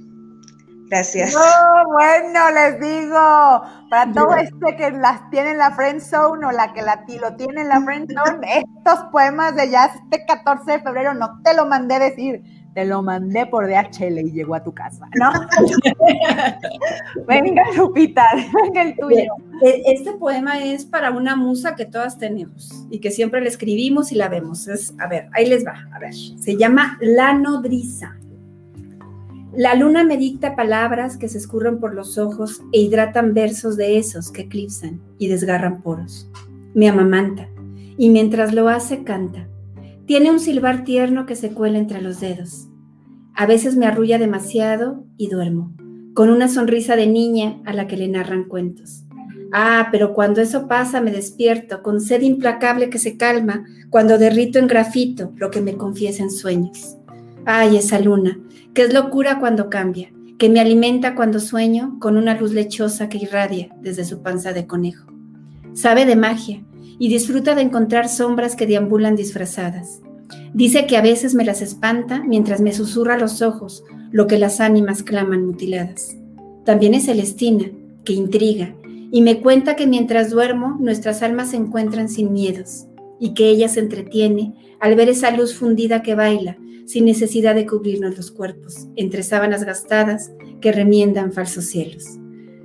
Gracias. 0.90 1.34
Oh, 1.34 1.92
bueno, 1.92 2.50
les 2.50 2.80
digo, 2.80 3.62
para 3.88 4.12
todo 4.12 4.34
este 4.36 4.76
que 4.76 4.90
las 4.90 5.28
tiene 5.30 5.52
en 5.52 5.58
la 5.58 5.70
friend 5.72 6.00
zone 6.00 6.46
o 6.46 6.52
la 6.52 6.72
que 6.72 6.82
la, 6.82 7.04
lo 7.20 7.36
tiene 7.36 7.62
en 7.62 7.68
la 7.68 7.80
friend 7.80 8.12
zone, 8.12 8.64
estos 8.76 9.04
poemas 9.10 9.56
de 9.56 9.70
jazz 9.70 9.92
este 10.04 10.24
14 10.26 10.72
de 10.72 10.80
febrero 10.80 11.14
no 11.14 11.40
te 11.42 11.54
lo 11.54 11.66
mandé 11.66 11.98
decir, 11.98 12.42
te 12.74 12.84
lo 12.84 13.02
mandé 13.02 13.46
por 13.46 13.66
DHL 13.66 14.18
y 14.18 14.32
llegó 14.32 14.56
a 14.56 14.64
tu 14.64 14.74
casa, 14.74 15.08
¿no? 15.14 15.30
venga, 17.26 17.62
Lupita, 17.76 18.26
venga 18.52 18.82
el 18.82 18.96
tuyo. 18.96 19.32
E, 19.62 19.82
este 19.86 20.12
poema 20.14 20.58
es 20.58 20.84
para 20.84 21.12
una 21.12 21.36
musa 21.36 21.76
que 21.76 21.86
todas 21.86 22.18
tenemos 22.18 22.86
y 22.90 22.98
que 23.00 23.10
siempre 23.10 23.40
la 23.40 23.48
escribimos 23.48 24.12
y 24.12 24.16
la 24.16 24.28
vemos. 24.28 24.66
Es, 24.66 24.92
a 24.98 25.06
ver, 25.06 25.28
ahí 25.32 25.46
les 25.46 25.64
va, 25.64 25.88
a 25.94 25.98
ver. 26.00 26.14
Se 26.14 26.56
llama 26.56 26.98
La 27.00 27.32
nodriza. 27.32 28.16
La 29.56 29.76
luna 29.76 30.02
me 30.02 30.16
dicta 30.16 30.56
palabras 30.56 31.16
que 31.16 31.28
se 31.28 31.38
escurren 31.38 31.78
por 31.78 31.94
los 31.94 32.18
ojos 32.18 32.62
e 32.72 32.80
hidratan 32.80 33.34
versos 33.34 33.76
de 33.76 33.98
esos 33.98 34.32
que 34.32 34.42
eclipsan 34.42 35.00
y 35.16 35.28
desgarran 35.28 35.80
poros. 35.80 36.28
Me 36.74 36.88
amamanta 36.88 37.48
y 37.96 38.10
mientras 38.10 38.52
lo 38.52 38.68
hace 38.68 39.04
canta. 39.04 39.46
Tiene 40.06 40.32
un 40.32 40.40
silbar 40.40 40.82
tierno 40.82 41.24
que 41.24 41.36
se 41.36 41.50
cuela 41.50 41.78
entre 41.78 42.02
los 42.02 42.18
dedos. 42.18 42.66
A 43.32 43.46
veces 43.46 43.76
me 43.76 43.86
arrulla 43.86 44.18
demasiado 44.18 45.04
y 45.16 45.28
duermo, 45.28 45.72
con 46.14 46.30
una 46.30 46.48
sonrisa 46.48 46.96
de 46.96 47.06
niña 47.06 47.60
a 47.64 47.72
la 47.72 47.86
que 47.86 47.96
le 47.96 48.08
narran 48.08 48.44
cuentos. 48.48 49.04
Ah, 49.52 49.88
pero 49.92 50.14
cuando 50.14 50.40
eso 50.40 50.66
pasa 50.66 51.00
me 51.00 51.12
despierto 51.12 51.80
con 51.84 52.00
sed 52.00 52.22
implacable 52.22 52.90
que 52.90 52.98
se 52.98 53.16
calma 53.16 53.64
cuando 53.88 54.18
derrito 54.18 54.58
en 54.58 54.66
grafito 54.66 55.32
lo 55.36 55.52
que 55.52 55.60
me 55.60 55.76
confiesa 55.76 56.24
en 56.24 56.32
sueños. 56.32 56.96
Ay, 57.46 57.76
esa 57.76 57.98
luna, 57.98 58.38
que 58.72 58.82
es 58.82 58.94
locura 58.94 59.38
cuando 59.38 59.68
cambia, 59.68 60.10
que 60.38 60.48
me 60.48 60.60
alimenta 60.60 61.14
cuando 61.14 61.40
sueño 61.40 61.98
con 62.00 62.16
una 62.16 62.38
luz 62.38 62.52
lechosa 62.52 63.08
que 63.08 63.18
irradia 63.18 63.68
desde 63.80 64.04
su 64.04 64.22
panza 64.22 64.52
de 64.52 64.66
conejo. 64.66 65.12
Sabe 65.74 66.06
de 66.06 66.16
magia 66.16 66.64
y 66.98 67.08
disfruta 67.08 67.54
de 67.54 67.62
encontrar 67.62 68.08
sombras 68.08 68.56
que 68.56 68.66
deambulan 68.66 69.14
disfrazadas. 69.14 70.00
Dice 70.54 70.86
que 70.86 70.96
a 70.96 71.02
veces 71.02 71.34
me 71.34 71.44
las 71.44 71.60
espanta 71.60 72.22
mientras 72.26 72.60
me 72.60 72.72
susurra 72.72 73.18
los 73.18 73.42
ojos 73.42 73.84
lo 74.10 74.26
que 74.26 74.38
las 74.38 74.60
ánimas 74.60 75.02
claman 75.02 75.44
mutiladas. 75.44 76.16
También 76.64 76.94
es 76.94 77.06
Celestina, 77.06 77.66
que 78.04 78.12
intriga, 78.12 78.74
y 79.10 79.20
me 79.20 79.40
cuenta 79.40 79.76
que 79.76 79.86
mientras 79.86 80.30
duermo 80.30 80.76
nuestras 80.80 81.22
almas 81.22 81.50
se 81.50 81.56
encuentran 81.56 82.08
sin 82.08 82.32
miedos, 82.32 82.86
y 83.18 83.34
que 83.34 83.48
ella 83.48 83.68
se 83.68 83.80
entretiene 83.80 84.76
al 84.80 84.94
ver 84.96 85.08
esa 85.08 85.30
luz 85.30 85.54
fundida 85.54 86.02
que 86.02 86.14
baila 86.14 86.58
sin 86.86 87.06
necesidad 87.06 87.54
de 87.54 87.66
cubrirnos 87.66 88.16
los 88.16 88.30
cuerpos, 88.30 88.88
entre 88.96 89.22
sábanas 89.22 89.64
gastadas 89.64 90.32
que 90.60 90.72
remiendan 90.72 91.32
falsos 91.32 91.66
cielos. 91.66 92.18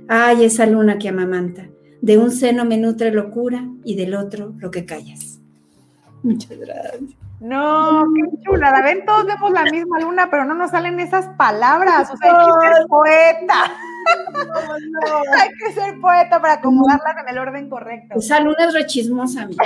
Ay, 0.08 0.44
esa 0.44 0.66
luna 0.66 0.98
que 0.98 1.08
amamanta, 1.08 1.70
de 2.02 2.18
un 2.18 2.30
seno 2.30 2.64
me 2.64 2.76
nutre 2.76 3.12
locura 3.12 3.68
y 3.84 3.94
del 3.96 4.14
otro 4.14 4.54
lo 4.58 4.70
que 4.70 4.84
callas. 4.84 5.40
Muchas 6.22 6.58
gracias. 6.58 7.20
No, 7.40 8.04
qué 8.14 8.42
chula. 8.42 8.82
Ven, 8.82 9.06
todos 9.06 9.24
vemos 9.24 9.50
la 9.50 9.64
misma 9.64 9.98
luna, 10.00 10.28
pero 10.30 10.44
no 10.44 10.54
nos 10.54 10.72
salen 10.72 11.00
esas 11.00 11.26
palabras. 11.36 12.10
O 12.12 12.16
sea, 12.18 12.30
que 12.30 12.86
Hay 15.38 15.48
que 15.58 15.72
ser 15.72 16.00
poeta 16.00 16.40
para 16.40 16.54
acomodarlas 16.54 17.16
en 17.22 17.28
el 17.28 17.38
orden 17.38 17.68
correcto. 17.68 18.18
Esa 18.18 18.40
luna 18.40 18.56
es 18.66 18.74
rechismosa, 18.74 19.48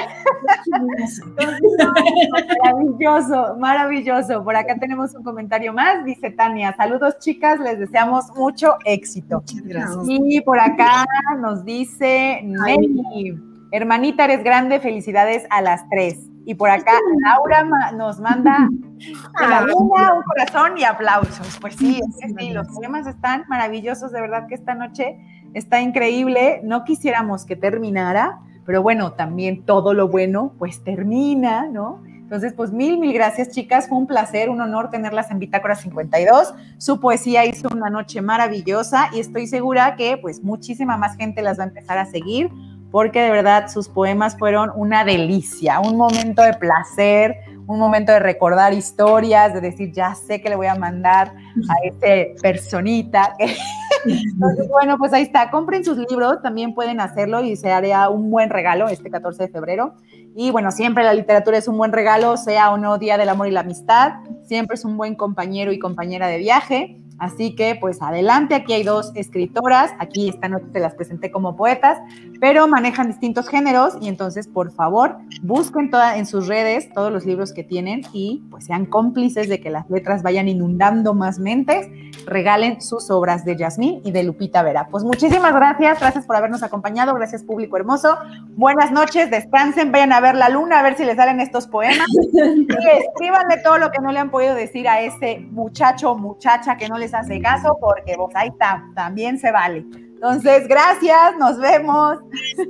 maravilloso, 2.62 3.56
maravilloso. 3.58 4.44
Por 4.44 4.56
acá 4.56 4.76
tenemos 4.76 5.14
un 5.14 5.22
comentario 5.22 5.72
más. 5.72 6.04
Dice 6.04 6.30
Tania, 6.30 6.74
saludos 6.76 7.18
chicas, 7.18 7.60
les 7.60 7.78
deseamos 7.78 8.30
mucho 8.36 8.76
éxito. 8.84 9.40
Muchas 9.40 9.62
gracias. 9.62 10.04
Y 10.06 10.40
por 10.40 10.58
acá 10.58 11.04
nos 11.40 11.64
dice 11.64 12.40
Nelly, 12.42 13.40
hermanita, 13.70 14.24
eres 14.24 14.42
grande, 14.44 14.80
felicidades 14.80 15.46
a 15.50 15.62
las 15.62 15.88
tres. 15.88 16.33
Y 16.46 16.54
por 16.54 16.70
acá 16.70 16.92
Laura 17.22 17.92
nos 17.92 18.20
manda 18.20 18.68
la 19.40 19.66
un 19.74 20.22
corazón 20.22 20.78
y 20.78 20.84
aplausos. 20.84 21.58
Pues 21.60 21.76
sí, 21.76 22.00
es 22.00 22.34
sí, 22.36 22.50
los 22.50 22.68
poemas 22.68 23.06
están 23.06 23.44
maravillosos, 23.48 24.12
de 24.12 24.20
verdad 24.20 24.46
que 24.46 24.54
esta 24.54 24.74
noche 24.74 25.18
está 25.54 25.80
increíble. 25.80 26.60
No 26.64 26.84
quisiéramos 26.84 27.44
que 27.44 27.56
terminara, 27.56 28.40
pero 28.66 28.82
bueno, 28.82 29.12
también 29.12 29.64
todo 29.64 29.94
lo 29.94 30.08
bueno 30.08 30.52
pues 30.58 30.84
termina, 30.84 31.66
¿no? 31.66 32.02
Entonces, 32.24 32.54
pues 32.54 32.72
mil, 32.72 32.98
mil 32.98 33.12
gracias, 33.12 33.50
chicas. 33.50 33.86
Fue 33.86 33.98
un 33.98 34.06
placer, 34.06 34.48
un 34.48 34.60
honor 34.60 34.90
tenerlas 34.90 35.30
en 35.30 35.38
Bitácora 35.38 35.76
52. 35.76 36.54
Su 36.78 36.98
poesía 36.98 37.44
hizo 37.44 37.68
una 37.68 37.90
noche 37.90 38.22
maravillosa 38.22 39.10
y 39.12 39.20
estoy 39.20 39.46
segura 39.46 39.94
que 39.94 40.16
pues 40.16 40.42
muchísima 40.42 40.96
más 40.96 41.16
gente 41.16 41.42
las 41.42 41.58
va 41.58 41.64
a 41.64 41.66
empezar 41.66 41.98
a 41.98 42.06
seguir 42.06 42.50
porque 42.94 43.22
de 43.22 43.30
verdad 43.32 43.66
sus 43.66 43.88
poemas 43.88 44.38
fueron 44.38 44.70
una 44.76 45.04
delicia, 45.04 45.80
un 45.80 45.96
momento 45.96 46.42
de 46.42 46.54
placer, 46.54 47.34
un 47.66 47.80
momento 47.80 48.12
de 48.12 48.20
recordar 48.20 48.72
historias, 48.72 49.52
de 49.52 49.60
decir, 49.60 49.90
ya 49.90 50.14
sé 50.14 50.40
que 50.40 50.48
le 50.48 50.54
voy 50.54 50.68
a 50.68 50.76
mandar 50.76 51.34
a 51.68 51.74
ese 51.88 52.36
personita. 52.40 53.34
Entonces, 54.06 54.68
bueno, 54.68 54.96
pues 54.96 55.12
ahí 55.12 55.24
está, 55.24 55.50
compren 55.50 55.84
sus 55.84 55.98
libros, 56.08 56.40
también 56.40 56.72
pueden 56.72 57.00
hacerlo 57.00 57.42
y 57.42 57.56
se 57.56 57.72
haría 57.72 58.08
un 58.10 58.30
buen 58.30 58.48
regalo 58.48 58.86
este 58.86 59.10
14 59.10 59.42
de 59.42 59.48
febrero. 59.48 59.96
Y 60.36 60.52
bueno, 60.52 60.70
siempre 60.70 61.02
la 61.02 61.14
literatura 61.14 61.58
es 61.58 61.66
un 61.66 61.76
buen 61.76 61.90
regalo, 61.90 62.36
sea 62.36 62.70
o 62.70 62.78
no 62.78 62.98
Día 62.98 63.18
del 63.18 63.28
Amor 63.28 63.48
y 63.48 63.50
la 63.50 63.62
Amistad, 63.62 64.12
siempre 64.44 64.76
es 64.76 64.84
un 64.84 64.96
buen 64.96 65.16
compañero 65.16 65.72
y 65.72 65.80
compañera 65.80 66.28
de 66.28 66.38
viaje. 66.38 67.03
Así 67.18 67.54
que, 67.54 67.76
pues 67.80 68.02
adelante, 68.02 68.54
aquí 68.54 68.72
hay 68.72 68.82
dos 68.82 69.12
escritoras, 69.14 69.92
aquí 69.98 70.28
esta 70.28 70.48
noche 70.48 70.66
te 70.72 70.80
las 70.80 70.94
presenté 70.94 71.30
como 71.30 71.56
poetas, 71.56 71.98
pero 72.40 72.66
manejan 72.66 73.06
distintos 73.06 73.48
géneros 73.48 73.96
y 74.00 74.08
entonces, 74.08 74.48
por 74.48 74.72
favor, 74.72 75.16
busquen 75.42 75.90
toda, 75.90 76.16
en 76.16 76.26
sus 76.26 76.48
redes 76.48 76.92
todos 76.92 77.12
los 77.12 77.24
libros 77.24 77.52
que 77.52 77.62
tienen 77.62 78.02
y 78.12 78.42
pues 78.50 78.64
sean 78.64 78.86
cómplices 78.86 79.48
de 79.48 79.60
que 79.60 79.70
las 79.70 79.88
letras 79.88 80.22
vayan 80.22 80.48
inundando 80.48 81.14
más 81.14 81.38
mentes, 81.38 81.88
regalen 82.26 82.80
sus 82.80 83.10
obras 83.10 83.44
de 83.44 83.56
Yasmín 83.56 84.00
y 84.04 84.10
de 84.10 84.24
Lupita 84.24 84.62
Vera. 84.62 84.88
Pues 84.90 85.04
muchísimas 85.04 85.54
gracias, 85.54 86.00
gracias 86.00 86.26
por 86.26 86.36
habernos 86.36 86.62
acompañado, 86.62 87.14
gracias 87.14 87.44
público 87.44 87.76
hermoso, 87.76 88.18
buenas 88.56 88.90
noches, 88.90 89.30
descansen, 89.30 89.92
vayan 89.92 90.12
a 90.12 90.20
ver 90.20 90.34
la 90.34 90.48
luna, 90.48 90.80
a 90.80 90.82
ver 90.82 90.96
si 90.96 91.04
les 91.04 91.16
salen 91.16 91.38
estos 91.40 91.68
poemas 91.68 92.08
y 92.32 92.66
escríbanle 92.98 93.58
todo 93.62 93.78
lo 93.78 93.90
que 93.90 94.00
no 94.00 94.10
le 94.10 94.18
han 94.18 94.30
podido 94.30 94.54
decir 94.54 94.88
a 94.88 95.00
ese 95.00 95.38
muchacho 95.50 96.10
o 96.10 96.18
muchacha 96.18 96.76
que 96.76 96.88
no 96.88 96.98
les 97.04 97.14
hace 97.14 97.40
caso, 97.40 97.76
porque 97.80 98.16
vos 98.16 98.32
ahí 98.34 98.48
está, 98.48 98.82
también 98.94 99.38
se 99.38 99.52
vale. 99.52 99.84
Entonces, 99.92 100.66
gracias, 100.66 101.36
nos 101.38 101.58
vemos. 101.58 102.18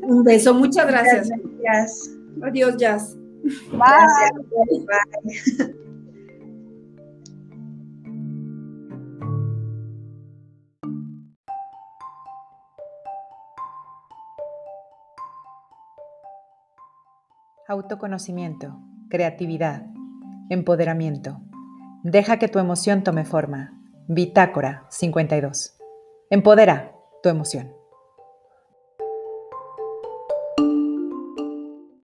Un 0.02 0.24
beso, 0.24 0.52
muchas 0.54 0.86
gracias. 0.86 1.30
Gracias. 1.62 2.10
Adiós, 2.42 2.76
Jazz. 2.76 3.16
Bye. 3.70 4.34
Autoconocimiento, 17.66 18.78
creatividad, 19.08 19.86
empoderamiento. 20.50 21.40
Deja 22.02 22.38
que 22.38 22.48
tu 22.48 22.58
emoción 22.58 23.02
tome 23.02 23.24
forma. 23.24 23.83
Bitácora 24.06 24.86
52. 24.90 25.78
Empodera 26.28 26.94
tu 27.22 27.30
emoción. 27.30 27.74